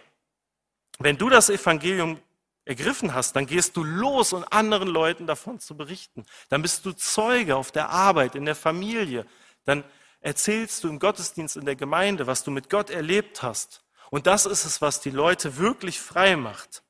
Wenn 0.99 1.17
du 1.17 1.29
das 1.29 1.49
Evangelium 1.49 2.19
ergriffen 2.65 3.13
hast, 3.13 3.35
dann 3.35 3.47
gehst 3.47 3.75
du 3.75 3.83
los, 3.83 4.33
um 4.33 4.45
anderen 4.51 4.89
Leuten 4.89 5.25
davon 5.25 5.59
zu 5.59 5.75
berichten. 5.75 6.25
Dann 6.49 6.61
bist 6.61 6.85
du 6.85 6.91
Zeuge 6.91 7.55
auf 7.55 7.71
der 7.71 7.89
Arbeit, 7.89 8.35
in 8.35 8.45
der 8.45 8.55
Familie. 8.55 9.25
Dann 9.69 9.83
erzählst 10.19 10.83
du 10.83 10.89
im 10.89 10.97
Gottesdienst 10.97 11.55
in 11.55 11.65
der 11.65 11.75
Gemeinde, 11.75 12.25
was 12.25 12.43
du 12.43 12.49
mit 12.49 12.71
Gott 12.71 12.89
erlebt 12.89 13.43
hast. 13.43 13.83
Und 14.09 14.25
das 14.25 14.47
ist 14.47 14.65
es, 14.65 14.81
was 14.81 14.99
die 14.99 15.11
Leute 15.11 15.57
wirklich 15.57 15.99
frei 15.99 16.35
macht. 16.35 16.81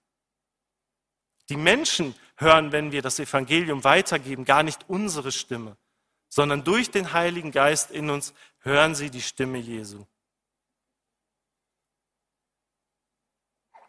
Die 1.49 1.57
Menschen 1.57 2.15
hören, 2.37 2.71
wenn 2.71 2.93
wir 2.93 3.01
das 3.01 3.19
Evangelium 3.19 3.83
weitergeben, 3.83 4.45
gar 4.45 4.63
nicht 4.63 4.87
unsere 4.87 5.33
Stimme, 5.33 5.75
sondern 6.29 6.63
durch 6.63 6.89
den 6.89 7.11
Heiligen 7.11 7.51
Geist 7.51 7.91
in 7.91 8.09
uns 8.09 8.33
hören 8.59 8.95
sie 8.95 9.09
die 9.09 9.21
Stimme 9.21 9.57
Jesu. 9.57 10.05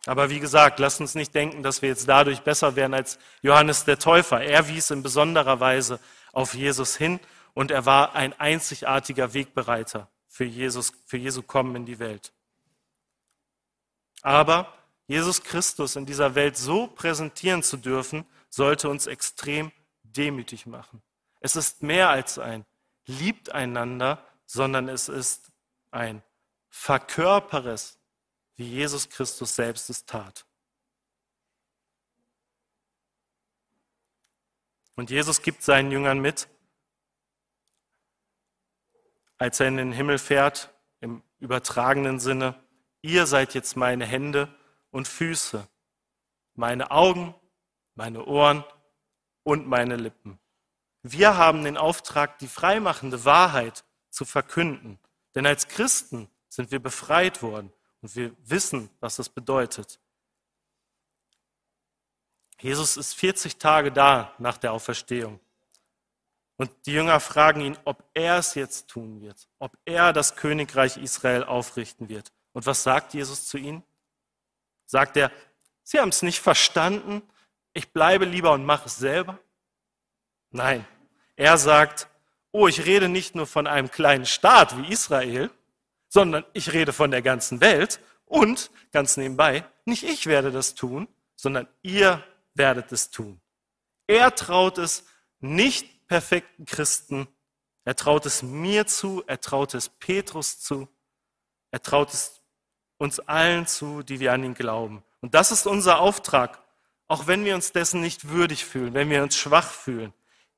Aber 0.07 0.31
wie 0.31 0.41
gesagt, 0.41 0.81
lasst 0.81 1.01
uns 1.01 1.15
nicht 1.15 1.33
denken, 1.33 1.63
dass 1.63 1.81
wir 1.81 1.91
jetzt 1.91 2.09
dadurch 2.09 2.41
besser 2.41 2.75
werden 2.75 2.95
als 2.95 3.21
Johannes 3.41 3.85
der 3.85 4.01
Täufer. 4.01 4.41
Er 4.41 4.67
wies 4.67 4.91
in 4.91 5.05
besonderer 5.05 5.61
Weise 5.61 6.01
auf 6.33 6.55
Jesus 6.55 6.97
hin 6.97 7.21
und 7.55 7.71
er 7.71 7.87
war 7.87 8.15
ein 8.15 8.39
einzigartiger 8.39 9.35
Wegbereiter 9.35 10.11
für 10.29 10.45
Jesus, 10.45 10.93
für 11.07 11.17
Jesu 11.17 11.43
Kommen 11.43 11.77
in 11.77 11.87
die 11.87 11.99
Welt. 11.99 12.33
Aber 14.23 14.73
Jesus 15.07 15.43
Christus 15.43 15.97
in 15.97 16.07
dieser 16.07 16.35
Welt 16.35 16.57
so 16.57 16.87
präsentieren 16.87 17.63
zu 17.63 17.77
dürfen, 17.77 18.25
sollte 18.49 18.89
uns 18.89 19.07
extrem 19.07 19.73
demütig 20.03 20.67
machen. 20.67 21.03
Es 21.41 21.57
ist 21.57 21.83
mehr 21.83 22.11
als 22.11 22.39
ein 22.39 22.65
liebt 23.07 23.53
einander, 23.53 24.25
sondern 24.47 24.89
es 24.89 25.09
ist 25.09 25.51
ein 25.91 26.23
Verkörperes, 26.69 27.99
wie 28.57 28.69
Jesus 28.69 29.09
Christus 29.09 29.57
selbst 29.57 29.91
es 29.91 30.05
tat. 30.05 30.47
Und 34.97 35.11
Jesus 35.11 35.43
gibt 35.43 35.63
seinen 35.63 35.91
Jüngern 35.91 36.21
mit, 36.21 36.49
als 39.41 39.59
er 39.59 39.69
in 39.69 39.79
den 39.79 39.93
Himmel 39.93 40.19
fährt, 40.19 40.71
im 41.01 41.23
übertragenen 41.41 42.21
Sinne, 42.21 42.55
ihr 43.01 43.27
seid 43.27 43.55
jetzt 43.55 43.75
meine 43.75 44.05
Hände 44.05 44.55
und 44.91 45.09
Füße, 45.09 45.67
meine 46.55 46.91
Augen, 46.91 47.35
meine 47.95 48.27
Ohren 48.27 48.65
und 49.43 49.67
meine 49.67 49.97
Lippen. 49.97 50.39
Wir 51.03 51.39
haben 51.39 51.65
den 51.65 51.79
Auftrag, 51.79 52.39
die 52.39 52.49
freimachende 52.49 53.25
Wahrheit 53.25 53.83
zu 54.11 54.27
verkünden. 54.27 54.99
Denn 55.35 55.47
als 55.47 55.69
Christen 55.69 56.29
sind 56.51 56.71
wir 56.71 56.79
befreit 56.79 57.43
worden 57.43 57.73
und 58.03 58.15
wir 58.15 58.37
wissen, 58.45 58.91
was 59.01 59.17
das 59.17 59.31
bedeutet. 59.31 60.01
Jesus 62.61 62.99
ist 62.99 63.15
40 63.15 63.57
Tage 63.57 63.91
da 63.91 64.35
nach 64.37 64.59
der 64.59 64.75
Auferstehung. 64.75 65.41
Und 66.61 66.71
die 66.85 66.93
Jünger 66.93 67.21
fragen 67.21 67.63
ihn, 67.63 67.79
ob 67.87 68.05
er 68.13 68.37
es 68.37 68.55
jetzt 68.55 68.89
tun 68.89 69.23
wird, 69.23 69.49
ob 69.61 69.79
er 69.87 70.13
das 70.13 70.37
Königreich 70.37 70.99
Israel 70.99 71.43
aufrichten 71.43 72.11
wird. 72.11 72.33
Und 72.53 72.67
was 72.67 72.83
sagt 72.83 73.15
Jesus 73.15 73.49
zu 73.49 73.57
ihnen? 73.57 73.83
Sagt 74.85 75.17
er, 75.17 75.33
Sie 75.85 75.99
haben 75.99 76.11
es 76.11 76.21
nicht 76.21 76.39
verstanden, 76.39 77.23
ich 77.73 77.95
bleibe 77.95 78.27
lieber 78.27 78.53
und 78.53 78.67
mache 78.67 78.89
es 78.89 78.99
selber? 78.99 79.39
Nein, 80.51 80.87
er 81.35 81.57
sagt, 81.57 82.09
oh, 82.53 82.69
ich 82.69 82.85
rede 82.85 83.09
nicht 83.09 83.35
nur 83.35 83.47
von 83.47 83.67
einem 83.67 83.91
kleinen 83.91 84.27
Staat 84.27 84.77
wie 84.77 84.93
Israel, 84.93 85.49
sondern 86.11 86.45
ich 86.53 86.75
rede 86.75 86.93
von 86.93 87.11
der 87.11 87.23
ganzen 87.23 87.63
Welt 87.63 88.01
und 88.27 88.71
ganz 88.93 89.17
nebenbei, 89.17 89.65
nicht 89.87 90.03
ich 90.03 90.27
werde 90.27 90.53
das 90.53 90.75
tun, 90.75 91.09
sondern 91.37 91.69
ihr 91.81 92.23
werdet 92.53 92.93
es 92.93 93.09
tun. 93.09 93.41
Er 94.07 94.35
traut 94.35 94.77
es 94.77 95.07
nicht 95.39 96.00
perfekten 96.11 96.65
Christen. 96.65 97.29
Er 97.85 97.95
traut 97.95 98.27
es 98.27 98.43
mir 98.43 98.85
zu, 98.89 99.23
er 99.29 99.41
traut 99.41 99.75
es 99.75 99.89
Petrus 99.89 100.59
zu, 100.59 100.89
er 101.71 101.81
traut 101.83 102.13
es 102.13 102.43
uns 102.99 103.21
allen 103.21 103.69
zu, 103.69 104.03
die 104.03 104.19
wir 104.19 104.33
an 104.33 104.43
ihn 104.43 104.55
glauben. 104.55 105.05
Und 105.21 105.35
das 105.35 105.53
ist 105.53 105.69
unser 105.69 106.01
Auftrag, 106.01 106.61
auch 107.07 107.29
wenn 107.29 107.45
wir 107.45 107.55
uns 107.55 107.71
dessen 107.71 108.01
nicht 108.01 108.29
würdig 108.29 108.65
fühlen, 108.65 108.93
wenn 108.93 109.09
wir 109.09 109.23
uns 109.23 109.37
schwach 109.37 109.71
fühlen. 109.71 110.13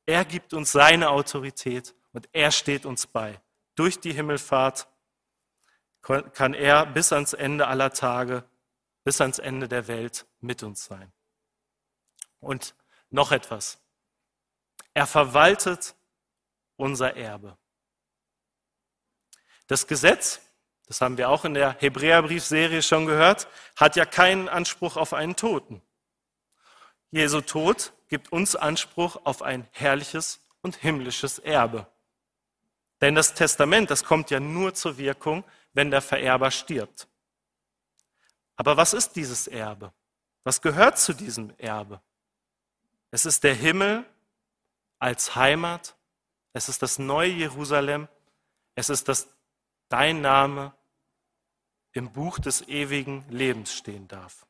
Er 0.07 0.25
gibt 0.25 0.55
uns 0.55 0.73
seine 0.73 1.11
Autorität 1.11 1.95
und 2.13 2.31
er 2.33 2.51
steht 2.51 2.87
uns 2.87 3.07
bei. 3.07 3.39
Durch 3.75 4.01
die 4.01 4.15
Himmelfahrt 4.15 4.89
kann 6.01 6.55
er 6.55 6.87
bis 6.87 7.13
ans 7.13 7.35
Ende 7.35 7.67
aller 7.67 7.93
Tage, 7.93 8.45
bis 9.05 9.21
ans 9.21 9.39
Ende 9.39 9.69
der 9.69 9.87
Welt 9.87 10.25
mit 10.41 10.63
uns 10.63 10.87
sein. 10.87 11.13
Und 12.41 12.75
noch 13.11 13.33
etwas. 13.33 13.82
Er 14.95 15.07
verwaltet 15.07 15.95
unser 16.77 17.17
Erbe. 17.17 17.57
Das 19.67 19.87
Gesetz, 19.87 20.41
das 20.87 21.01
haben 21.01 21.17
wir 21.17 21.31
auch 21.31 21.45
in 21.45 21.55
der 21.55 21.77
Hebräerbriefserie 21.79 22.83
schon 22.83 23.07
gehört, 23.07 23.49
hat 23.77 23.97
ja 23.97 24.05
keinen 24.05 24.49
Anspruch 24.49 24.97
auf 24.97 25.15
einen 25.15 25.37
Toten. 25.37 25.81
Jesu 27.11 27.41
Tod 27.41 27.93
gibt 28.09 28.33
uns 28.33 28.57
Anspruch 28.57 29.21
auf 29.25 29.43
ein 29.43 29.67
herrliches 29.73 30.41
und 30.61 30.77
himmlisches 30.77 31.39
Erbe. 31.39 31.87
Denn 33.01 33.15
das 33.15 33.35
Testament, 33.35 33.91
das 33.91 34.05
kommt 34.05 34.31
ja 34.31 34.41
nur 34.41 34.75
zur 34.75 34.99
Wirkung, 34.99 35.45
wenn 35.73 35.91
der 35.91 36.03
Vererber 36.03 36.51
stirbt. 36.51 37.09
Aber 38.57 38.77
was 38.77 38.93
ist 38.93 39.17
dieses 39.17 39.47
Erbe? 39.47 39.93
Was 40.45 40.61
gehört 40.61 40.99
zu 40.99 41.13
diesem 41.13 41.53
Erbe? 41.59 42.01
Es 43.11 43.25
ist 43.27 43.45
der 43.45 43.55
Himmel 43.55 44.05
als 45.03 45.35
Heimat. 45.35 45.97
Es 46.53 46.69
ist 46.69 46.81
das 46.81 46.99
neue 47.01 47.33
Jerusalem. 47.33 48.07
Es 48.77 48.89
ist, 48.89 49.09
dass 49.09 49.29
dein 49.89 50.21
Name 50.21 50.73
im 51.93 52.13
Buch 52.13 52.39
des 52.39 52.69
ewigen 52.69 53.25
Lebens 53.29 53.75
stehen 53.75 54.07
darf. 54.07 54.47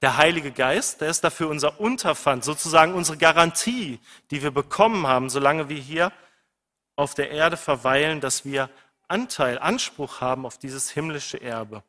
Der 0.00 0.16
Heilige 0.16 0.52
Geist, 0.52 1.00
der 1.00 1.08
ist 1.08 1.24
dafür 1.24 1.48
unser 1.48 1.80
Unterpfand, 1.80 2.44
sozusagen 2.44 2.94
unsere 2.94 3.18
Garantie, 3.18 3.98
die 4.30 4.42
wir 4.42 4.52
bekommen 4.52 5.08
haben, 5.08 5.28
solange 5.28 5.68
wir 5.68 5.76
hier 5.76 6.12
auf 6.94 7.14
der 7.14 7.30
Erde 7.30 7.56
verweilen, 7.56 8.20
dass 8.20 8.44
wir 8.44 8.70
Anteil, 9.08 9.58
Anspruch 9.58 10.20
haben 10.20 10.46
auf 10.46 10.58
dieses 10.58 10.90
himmlische 10.90 11.40
Erbe. 11.40 11.82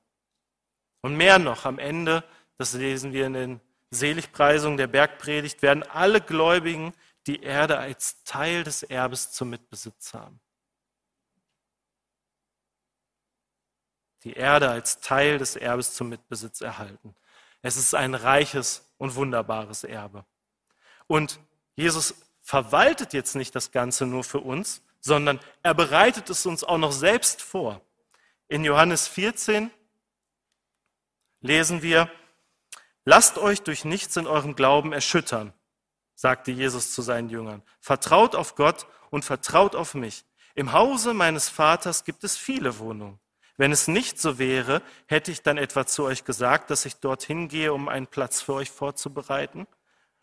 Und 1.02 1.16
mehr 1.16 1.38
noch, 1.38 1.66
am 1.66 1.78
Ende, 1.78 2.24
das 2.58 2.74
lesen 2.74 3.14
wir 3.14 3.28
in 3.28 3.34
den 3.34 3.62
Seligpreisungen 3.92 4.78
der 4.78 4.88
Bergpredigt, 4.88 5.62
werden 5.62 5.84
alle 5.84 6.20
Gläubigen 6.20 6.94
die 7.30 7.44
Erde 7.44 7.78
als 7.78 8.24
Teil 8.24 8.64
des 8.64 8.82
Erbes 8.82 9.32
zum 9.32 9.52
Mitbesitz 9.52 10.16
haben. 10.16 10.40
Die 14.24 14.34
Erde 14.34 14.68
als 14.72 15.00
Teil 15.00 15.38
des 15.38 15.56
Erbes 15.56 15.94
zum 15.94 16.10
Mitbesitz 16.10 16.62
erhalten. 16.62 17.16
Es 17.62 17.78
ist 17.78 17.94
ein 17.94 18.16
reiches 18.16 18.84
und 18.98 19.14
wunderbares 19.14 19.84
Erbe. 19.84 20.26
Und 21.06 21.40
Jesus 21.76 22.16
verwaltet 22.42 23.14
jetzt 23.14 23.36
nicht 23.36 23.54
das 23.54 23.72
Ganze 23.72 24.08
nur 24.08 24.24
für 24.24 24.40
uns, 24.40 24.82
sondern 25.00 25.40
er 25.62 25.76
bereitet 25.76 26.32
es 26.32 26.48
uns 26.48 26.64
auch 26.64 26.80
noch 26.80 26.92
selbst 26.92 27.44
vor. 27.44 27.80
In 28.48 28.66
Johannes 28.66 29.08
14 29.08 29.70
lesen 31.42 31.84
wir, 31.84 32.12
lasst 33.06 33.38
euch 33.38 33.62
durch 33.62 33.86
nichts 33.86 34.18
in 34.18 34.26
eurem 34.26 34.56
Glauben 34.56 34.94
erschüttern 34.94 35.54
sagte 36.20 36.52
Jesus 36.52 36.92
zu 36.92 37.02
seinen 37.02 37.30
Jüngern. 37.30 37.64
Vertraut 37.80 38.36
auf 38.36 38.56
Gott 38.56 38.88
und 39.10 39.24
vertraut 39.24 39.74
auf 39.74 39.94
mich. 39.94 40.26
Im 40.54 40.74
Hause 40.74 41.14
meines 41.14 41.48
Vaters 41.48 42.04
gibt 42.04 42.26
es 42.26 42.36
viele 42.36 42.78
Wohnungen. 42.80 43.22
Wenn 43.56 43.72
es 43.72 43.88
nicht 43.88 44.20
so 44.20 44.38
wäre, 44.38 44.82
hätte 45.06 45.32
ich 45.32 45.44
dann 45.44 45.58
etwa 45.58 45.86
zu 45.86 46.04
euch 46.04 46.26
gesagt, 46.26 46.72
dass 46.72 46.86
ich 46.86 46.98
dorthin 46.98 47.48
gehe, 47.48 47.72
um 47.72 47.88
einen 47.88 48.08
Platz 48.08 48.42
für 48.42 48.56
euch 48.56 48.70
vorzubereiten? 48.70 49.66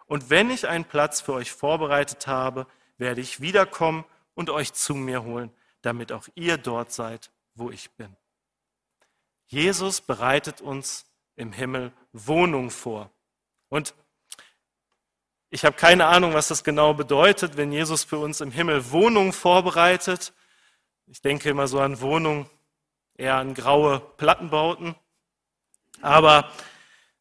Und 0.04 0.28
wenn 0.28 0.50
ich 0.50 0.68
einen 0.68 0.84
Platz 0.84 1.22
für 1.22 1.32
euch 1.32 1.50
vorbereitet 1.50 2.26
habe, 2.26 2.66
werde 2.98 3.22
ich 3.22 3.40
wiederkommen 3.40 4.04
und 4.34 4.50
euch 4.50 4.74
zu 4.74 4.94
mir 4.94 5.24
holen, 5.24 5.50
damit 5.80 6.12
auch 6.12 6.28
ihr 6.34 6.58
dort 6.58 6.92
seid, 6.92 7.30
wo 7.54 7.70
ich 7.70 7.90
bin. 7.92 8.14
Jesus 9.46 10.02
bereitet 10.02 10.60
uns 10.60 11.06
im 11.36 11.52
Himmel 11.52 11.90
Wohnung 12.12 12.68
vor. 12.70 13.10
Und 13.70 13.94
ich 15.56 15.64
habe 15.64 15.74
keine 15.74 16.04
Ahnung, 16.04 16.34
was 16.34 16.48
das 16.48 16.64
genau 16.64 16.92
bedeutet, 16.92 17.56
wenn 17.56 17.72
Jesus 17.72 18.04
für 18.04 18.18
uns 18.18 18.42
im 18.42 18.50
Himmel 18.50 18.90
Wohnung 18.90 19.32
vorbereitet. 19.32 20.34
Ich 21.06 21.22
denke 21.22 21.48
immer 21.48 21.66
so 21.66 21.80
an 21.80 22.02
Wohnung, 22.02 22.44
eher 23.16 23.36
an 23.36 23.54
graue 23.54 24.00
Plattenbauten. 24.18 24.96
Aber 26.02 26.50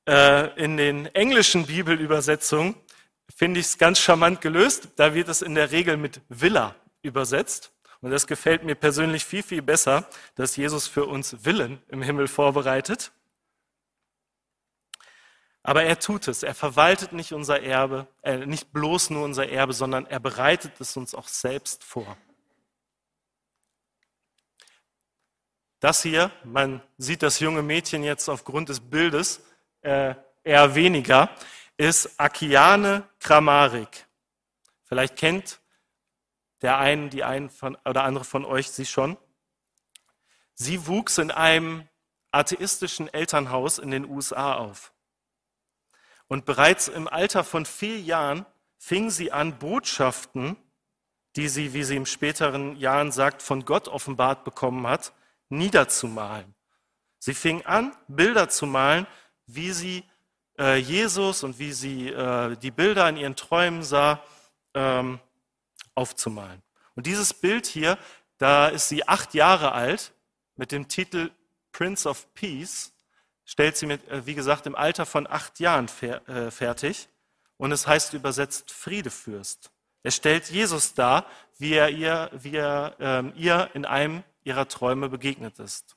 äh, 0.05 0.53
in 0.61 0.75
den 0.75 1.05
englischen 1.15 1.65
Bibelübersetzungen 1.67 2.75
finde 3.33 3.61
ich 3.61 3.67
es 3.67 3.77
ganz 3.77 3.99
charmant 3.99 4.41
gelöst. 4.41 4.89
Da 4.97 5.13
wird 5.13 5.29
es 5.29 5.41
in 5.41 5.55
der 5.55 5.71
Regel 5.71 5.95
mit 5.95 6.19
Villa 6.27 6.75
übersetzt. 7.03 7.71
Und 8.01 8.11
das 8.11 8.27
gefällt 8.27 8.65
mir 8.65 8.75
persönlich 8.75 9.23
viel, 9.23 9.43
viel 9.43 9.61
besser, 9.61 10.09
dass 10.35 10.57
Jesus 10.57 10.89
für 10.89 11.05
uns 11.05 11.45
Willen 11.45 11.81
im 11.87 12.01
Himmel 12.01 12.27
vorbereitet. 12.27 13.13
Aber 15.65 15.83
er 15.83 15.97
tut 15.97 16.27
es. 16.27 16.43
Er 16.43 16.53
verwaltet 16.53 17.11
nicht 17.11 17.33
unser 17.33 17.63
Erbe, 17.63 18.05
äh, 18.21 18.45
nicht 18.45 18.71
bloß 18.71 19.09
nur 19.09 19.23
unser 19.23 19.49
Erbe, 19.49 19.73
sondern 19.73 20.05
er 20.05 20.19
bereitet 20.19 20.79
es 20.79 20.95
uns 20.95 21.15
auch 21.15 21.27
selbst 21.27 21.83
vor. 21.83 22.17
Das 25.79 26.03
hier, 26.03 26.29
man 26.43 26.83
sieht 26.99 27.23
das 27.23 27.39
junge 27.39 27.63
Mädchen 27.63 28.03
jetzt 28.03 28.29
aufgrund 28.29 28.69
des 28.69 28.79
Bildes 28.79 29.41
äh, 29.81 30.13
eher 30.43 30.75
weniger, 30.75 31.31
ist 31.77 32.19
Akiane 32.19 33.09
Kramarik. 33.19 34.05
Vielleicht 34.83 35.15
kennt 35.15 35.59
der 36.61 36.77
einen, 36.77 37.09
die 37.09 37.23
einen 37.23 37.49
von, 37.49 37.75
oder 37.85 38.03
andere 38.03 38.23
von 38.23 38.45
euch 38.45 38.69
sie 38.69 38.85
schon. 38.85 39.17
Sie 40.53 40.85
wuchs 40.85 41.17
in 41.17 41.31
einem 41.31 41.89
atheistischen 42.29 43.11
Elternhaus 43.11 43.79
in 43.79 43.89
den 43.89 44.05
USA 44.05 44.53
auf. 44.53 44.91
Und 46.27 46.45
bereits 46.45 46.87
im 46.87 47.07
Alter 47.07 47.43
von 47.43 47.65
vier 47.65 47.99
Jahren 47.99 48.45
fing 48.77 49.09
sie 49.09 49.31
an, 49.31 49.57
Botschaften, 49.57 50.57
die 51.35 51.49
sie, 51.49 51.73
wie 51.73 51.83
sie 51.83 51.95
im 51.95 52.05
späteren 52.05 52.75
Jahren 52.77 53.11
sagt, 53.11 53.41
von 53.41 53.65
Gott 53.65 53.87
offenbart 53.87 54.43
bekommen 54.43 54.87
hat, 54.87 55.13
niederzumalen. 55.49 56.55
Sie 57.19 57.33
fing 57.33 57.65
an, 57.65 57.95
Bilder 58.07 58.49
zu 58.49 58.65
malen, 58.65 59.07
wie 59.47 59.71
sie 59.71 60.03
äh, 60.57 60.77
Jesus 60.77 61.43
und 61.43 61.59
wie 61.59 61.73
sie 61.73 62.09
äh, 62.09 62.55
die 62.57 62.71
Bilder 62.71 63.09
in 63.09 63.17
ihren 63.17 63.35
Träumen 63.35 63.83
sah, 63.83 64.23
ähm, 64.73 65.19
aufzumalen. 65.93 66.61
Und 66.95 67.07
dieses 67.07 67.33
Bild 67.33 67.65
hier, 67.65 67.97
da 68.37 68.67
ist 68.67 68.89
sie 68.89 69.07
acht 69.07 69.33
Jahre 69.33 69.71
alt 69.73 70.13
mit 70.55 70.71
dem 70.71 70.87
Titel 70.87 71.31
Prince 71.71 72.07
of 72.07 72.33
Peace 72.33 72.93
stellt 73.45 73.77
sie 73.77 73.85
mit, 73.85 74.07
äh, 74.09 74.25
wie 74.25 74.35
gesagt, 74.35 74.65
im 74.65 74.75
Alter 74.75 75.05
von 75.05 75.27
acht 75.27 75.59
Jahren 75.59 75.87
äh, 76.01 76.51
fertig. 76.51 77.07
Und 77.57 77.71
es 77.71 77.87
heißt 77.87 78.13
übersetzt 78.13 78.71
Friedefürst. 78.71 79.71
Er 80.03 80.11
stellt 80.11 80.49
Jesus 80.49 80.93
dar, 80.93 81.25
wie 81.57 81.73
er 81.73 81.89
ihr, 81.89 82.29
wie 82.33 82.55
er, 82.55 82.95
ähm, 82.99 83.33
ihr 83.35 83.69
in 83.73 83.85
einem 83.85 84.23
ihrer 84.43 84.67
Träume 84.67 85.09
begegnet 85.09 85.59
ist. 85.59 85.95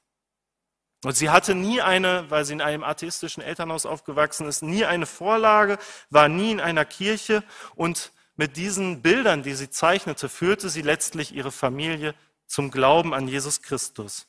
Und 1.04 1.16
sie 1.16 1.30
hatte 1.30 1.54
nie 1.54 1.80
eine, 1.80 2.28
weil 2.30 2.44
sie 2.44 2.54
in 2.54 2.60
einem 2.60 2.82
atheistischen 2.82 3.42
Elternhaus 3.42 3.86
aufgewachsen 3.86 4.48
ist, 4.48 4.62
nie 4.62 4.84
eine 4.84 5.06
Vorlage, 5.06 5.78
war 6.10 6.28
nie 6.28 6.52
in 6.52 6.60
einer 6.60 6.84
Kirche 6.84 7.44
und 7.76 8.12
mit 8.36 8.56
diesen 8.56 9.02
Bildern, 9.02 9.42
die 9.42 9.54
sie 9.54 9.70
zeichnete, 9.70 10.28
führte 10.28 10.68
sie 10.68 10.82
letztlich 10.82 11.34
ihre 11.34 11.52
Familie 11.52 12.14
zum 12.46 12.70
Glauben 12.70 13.14
an 13.14 13.28
Jesus 13.28 13.62
Christus. 13.62 14.26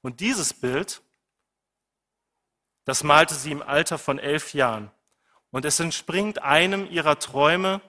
Und 0.00 0.20
dieses 0.20 0.54
Bild 0.54 1.02
das 2.88 3.04
malte 3.04 3.34
sie 3.34 3.52
im 3.52 3.60
Alter 3.60 3.98
von 3.98 4.18
elf 4.18 4.54
Jahren. 4.54 4.90
Und 5.50 5.66
es 5.66 5.78
entspringt 5.78 6.42
einem 6.42 6.90
ihrer 6.90 7.18
Träume, 7.18 7.82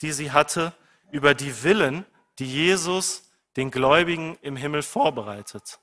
die 0.00 0.12
sie 0.12 0.30
hatte, 0.30 0.72
über 1.10 1.34
die 1.34 1.64
Willen, 1.64 2.06
die 2.38 2.46
Jesus 2.46 3.32
den 3.56 3.72
Gläubigen 3.72 4.38
im 4.42 4.54
Himmel 4.54 4.84
vorbereitet. 4.84 5.80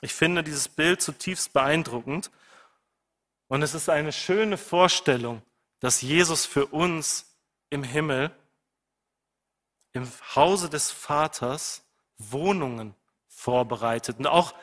Ich 0.00 0.14
finde 0.14 0.42
dieses 0.42 0.66
Bild 0.66 1.02
zutiefst 1.02 1.52
beeindruckend 1.52 2.30
und 3.48 3.60
es 3.60 3.74
ist 3.74 3.90
eine 3.90 4.12
schöne 4.12 4.56
Vorstellung, 4.56 5.42
dass 5.80 6.00
Jesus 6.00 6.46
für 6.46 6.64
uns 6.64 7.36
im 7.68 7.82
Himmel, 7.82 8.34
im 9.92 10.10
Hause 10.34 10.70
des 10.70 10.90
Vaters, 10.90 11.84
Wohnungen 12.16 12.94
vorbereitet. 13.28 14.18
Und 14.18 14.26
auch 14.26 14.54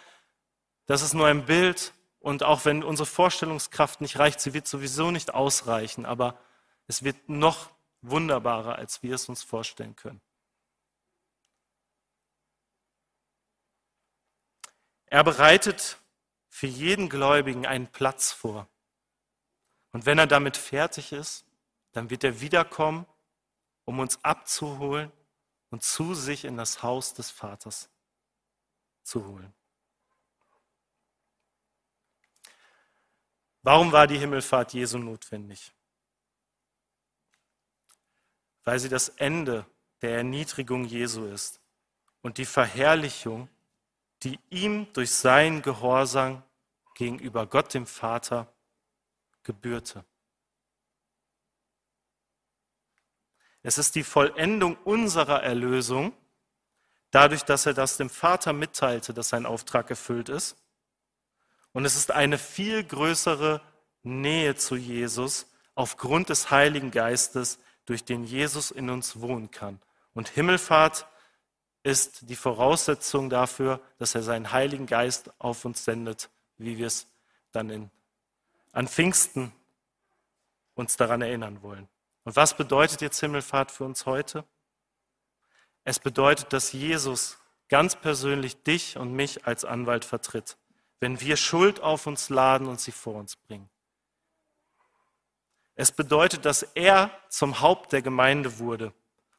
das 0.90 1.04
ist 1.04 1.14
nur 1.14 1.28
ein 1.28 1.46
Bild 1.46 1.94
und 2.20 2.42
auch 2.42 2.66
wenn 2.66 2.84
unsere 2.84 3.06
Vorstellungskraft 3.06 4.02
nicht 4.02 4.18
reicht, 4.18 4.40
sie 4.40 4.56
wird 4.56 4.66
sowieso 4.66 5.12
nicht 5.12 5.36
ausreichen, 5.36 6.04
aber 6.04 6.40
es 6.88 7.04
wird 7.04 7.30
noch 7.30 7.70
wunderbarer, 8.02 8.76
als 8.78 9.04
wir 9.04 9.14
es 9.14 9.30
uns 9.30 9.44
vorstellen 9.44 9.96
können. 9.96 10.20
Er 15.06 15.24
bereitet 15.24 16.00
für 16.48 16.66
jeden 16.66 17.08
Gläubigen 17.08 17.68
einen 17.68 17.86
Platz 17.86 18.32
vor. 18.32 18.68
Und 19.92 20.08
wenn 20.08 20.18
er 20.18 20.26
damit 20.26 20.58
fertig 20.58 21.12
ist, 21.12 21.46
dann 21.92 22.10
wird 22.10 22.24
er 22.24 22.42
wiederkommen, 22.42 23.06
um 23.86 24.00
uns 24.00 24.24
abzuholen 24.24 25.12
und 25.70 25.84
zu 25.84 26.16
sich 26.16 26.46
in 26.46 26.58
das 26.58 26.82
Haus 26.82 27.14
des 27.14 27.30
Vaters 27.30 27.92
zu 29.04 29.28
holen. 29.28 29.54
Warum 33.70 33.92
war 33.92 34.08
die 34.08 34.18
Himmelfahrt 34.18 34.74
Jesu 34.74 34.98
notwendig? 34.98 35.72
Weil 38.64 38.80
sie 38.80 38.90
das 38.90 39.10
Ende 39.10 39.64
der 40.02 40.18
Erniedrigung 40.18 40.86
Jesu 40.86 41.26
ist 41.26 41.62
und 42.24 42.40
die 42.40 42.48
Verherrlichung, 42.48 43.48
die 44.24 44.40
ihm 44.50 44.92
durch 44.94 45.12
seinen 45.12 45.62
Gehorsam 45.62 46.42
gegenüber 46.96 47.46
Gott 47.46 47.72
dem 47.76 47.86
Vater 47.86 48.52
gebührte. 49.44 50.04
Es 53.62 53.78
ist 53.78 53.94
die 53.94 54.04
Vollendung 54.04 54.78
unserer 54.78 55.44
Erlösung, 55.44 56.12
dadurch, 57.12 57.44
dass 57.44 57.68
er 57.68 57.76
das 57.76 57.98
dem 57.98 58.10
Vater 58.10 58.52
mitteilte, 58.52 59.14
dass 59.14 59.30
sein 59.30 59.46
Auftrag 59.46 59.92
erfüllt 59.92 60.30
ist 60.30 60.58
und 61.74 61.86
es 61.86 61.96
ist 61.96 62.12
eine 62.12 62.38
viel 62.38 62.84
größere 62.84 63.62
Nähe 64.04 64.56
zu 64.56 64.76
Jesus 64.76 65.48
aufgrund 65.76 66.30
des 66.30 66.52
Heiligen 66.52 66.92
Geistes, 66.92 67.60
durch 67.86 68.04
den 68.04 68.24
Jesus 68.24 68.70
in 68.70 68.90
uns 68.90 69.20
wohnen 69.20 69.50
kann. 69.50 69.82
Und 70.14 70.30
Himmelfahrt 70.30 71.08
ist 71.82 72.30
die 72.30 72.36
Voraussetzung 72.36 73.32
dafür, 73.32 73.82
dass 73.98 74.14
er 74.14 74.22
seinen 74.22 74.52
Heiligen 74.52 74.86
Geist 74.86 75.32
auf 75.40 75.66
uns 75.66 75.86
sendet, 75.86 76.30
wie 76.58 76.78
wir 76.78 76.86
es 76.86 77.08
dann 77.52 77.70
in, 77.72 77.90
an 78.74 78.88
Pfingsten 78.88 79.52
uns 80.76 80.98
daran 80.98 81.24
erinnern 81.24 81.64
wollen. 81.64 81.88
Und 82.26 82.36
was 82.36 82.56
bedeutet 82.56 83.02
jetzt 83.02 83.20
Himmelfahrt 83.22 83.72
für 83.72 83.86
uns 83.86 84.06
heute? 84.06 84.44
Es 85.84 86.00
bedeutet, 86.00 86.54
dass 86.54 86.74
Jesus 86.74 87.40
ganz 87.70 87.96
persönlich 87.96 88.62
dich 88.62 88.98
und 88.98 89.14
mich 89.14 89.48
als 89.48 89.66
Anwalt 89.66 90.06
vertritt 90.06 90.59
wenn 91.00 91.20
wir 91.22 91.38
Schuld 91.38 91.82
auf 91.82 92.08
uns 92.08 92.30
laden 92.30 92.68
und 92.68 92.80
sie 92.80 92.92
vor 92.92 93.16
uns 93.16 93.36
bringen. 93.36 93.70
Es 95.76 95.92
bedeutet, 95.92 96.46
dass 96.46 96.64
er 96.64 97.12
zum 97.30 97.62
Haupt 97.62 97.94
der 97.94 98.02
Gemeinde 98.02 98.60
wurde 98.60 98.94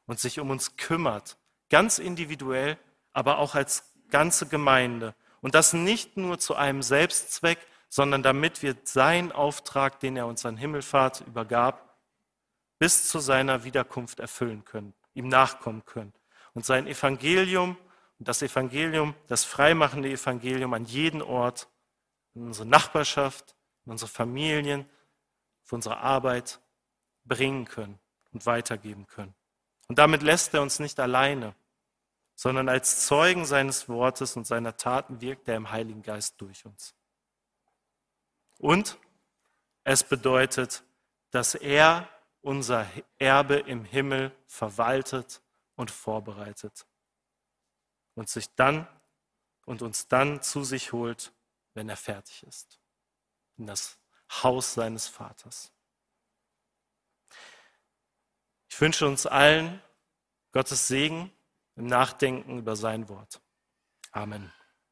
und 0.07 0.19
sich 0.19 0.41
um 0.41 0.51
uns 0.51 0.77
kümmert, 0.77 1.37
ganz 1.69 1.99
individuell, 1.99 2.79
aber 3.13 3.39
auch 3.39 3.55
als 3.55 3.93
ganze 4.09 4.47
Gemeinde. 4.47 5.15
Und 5.43 5.55
das 5.55 5.73
nicht 5.73 6.17
nur 6.17 6.39
zu 6.39 6.57
einem 6.57 6.83
Selbstzweck, 6.83 7.59
sondern 7.89 8.23
damit 8.23 8.63
wir 8.63 8.77
seinen 8.85 9.33
Auftrag, 9.33 10.01
den 10.01 10.17
er 10.17 10.27
uns 10.27 10.47
an 10.47 10.57
Himmelfahrt 10.57 11.23
übergab, 11.27 11.99
bis 12.79 13.09
zu 13.09 13.19
seiner 13.19 13.65
Wiederkunft 13.65 14.21
erfüllen 14.21 14.65
können, 14.65 14.95
ihm 15.13 15.29
nachkommen 15.29 15.85
können. 15.85 16.15
Und 16.55 16.65
sein 16.65 16.87
Evangelium 16.87 17.77
das 18.27 18.43
Evangelium, 18.43 19.15
das 19.29 19.45
freimachende 19.45 20.11
Evangelium 20.11 20.75
an 20.75 20.85
jeden 20.85 21.23
Ort, 21.23 21.69
in 22.35 22.43
unsere 22.47 22.69
Nachbarschaft, 22.69 23.57
in 23.87 23.93
unsere 23.93 24.11
Familien, 24.11 24.89
für 25.63 25.77
unsere 25.77 25.99
Arbeit 25.99 26.61
bringen 27.25 27.65
können 27.65 27.99
und 28.33 28.45
weitergeben 28.45 29.07
können. 29.07 29.35
Und 29.89 29.99
damit 29.99 30.23
lässt 30.23 30.53
er 30.55 30.63
uns 30.63 30.79
nicht 30.79 31.01
alleine, 31.01 31.55
sondern 32.35 32.69
als 32.69 33.07
Zeugen 33.07 33.47
seines 33.47 33.89
Wortes 33.89 34.37
und 34.37 34.47
seiner 34.47 34.77
Taten 34.77 35.21
wirkt 35.21 35.49
er 35.49 35.57
im 35.57 35.71
Heiligen 35.71 36.03
Geist 36.03 36.41
durch 36.41 36.65
uns. 36.67 36.95
Und 38.59 38.99
es 39.83 40.05
bedeutet, 40.05 40.85
dass 41.31 41.55
er 41.55 42.09
unser 42.43 42.87
Erbe 43.19 43.57
im 43.57 43.85
Himmel 43.85 44.33
verwaltet 44.47 45.41
und 45.75 45.91
vorbereitet 45.91 46.87
und 48.15 48.29
sich 48.29 48.55
dann 48.55 48.87
und 49.67 49.83
uns 49.83 50.09
dann 50.09 50.43
zu 50.43 50.65
sich 50.65 50.93
holt, 50.93 51.33
wenn 51.75 51.89
er 51.89 51.97
fertig 51.97 52.43
ist, 52.45 52.81
in 53.57 53.67
das 53.67 53.99
Haus 54.43 54.75
seines 54.75 55.09
Vaters. 55.09 55.73
Ich 58.69 58.81
wünsche 58.81 59.07
uns 59.07 59.27
allen 59.27 59.83
Gottes 60.53 60.89
Segen 60.89 61.33
im 61.77 61.87
Nachdenken 61.87 62.59
über 62.59 62.77
sein 62.77 63.09
Wort. 63.09 63.41
Amen. 64.13 64.53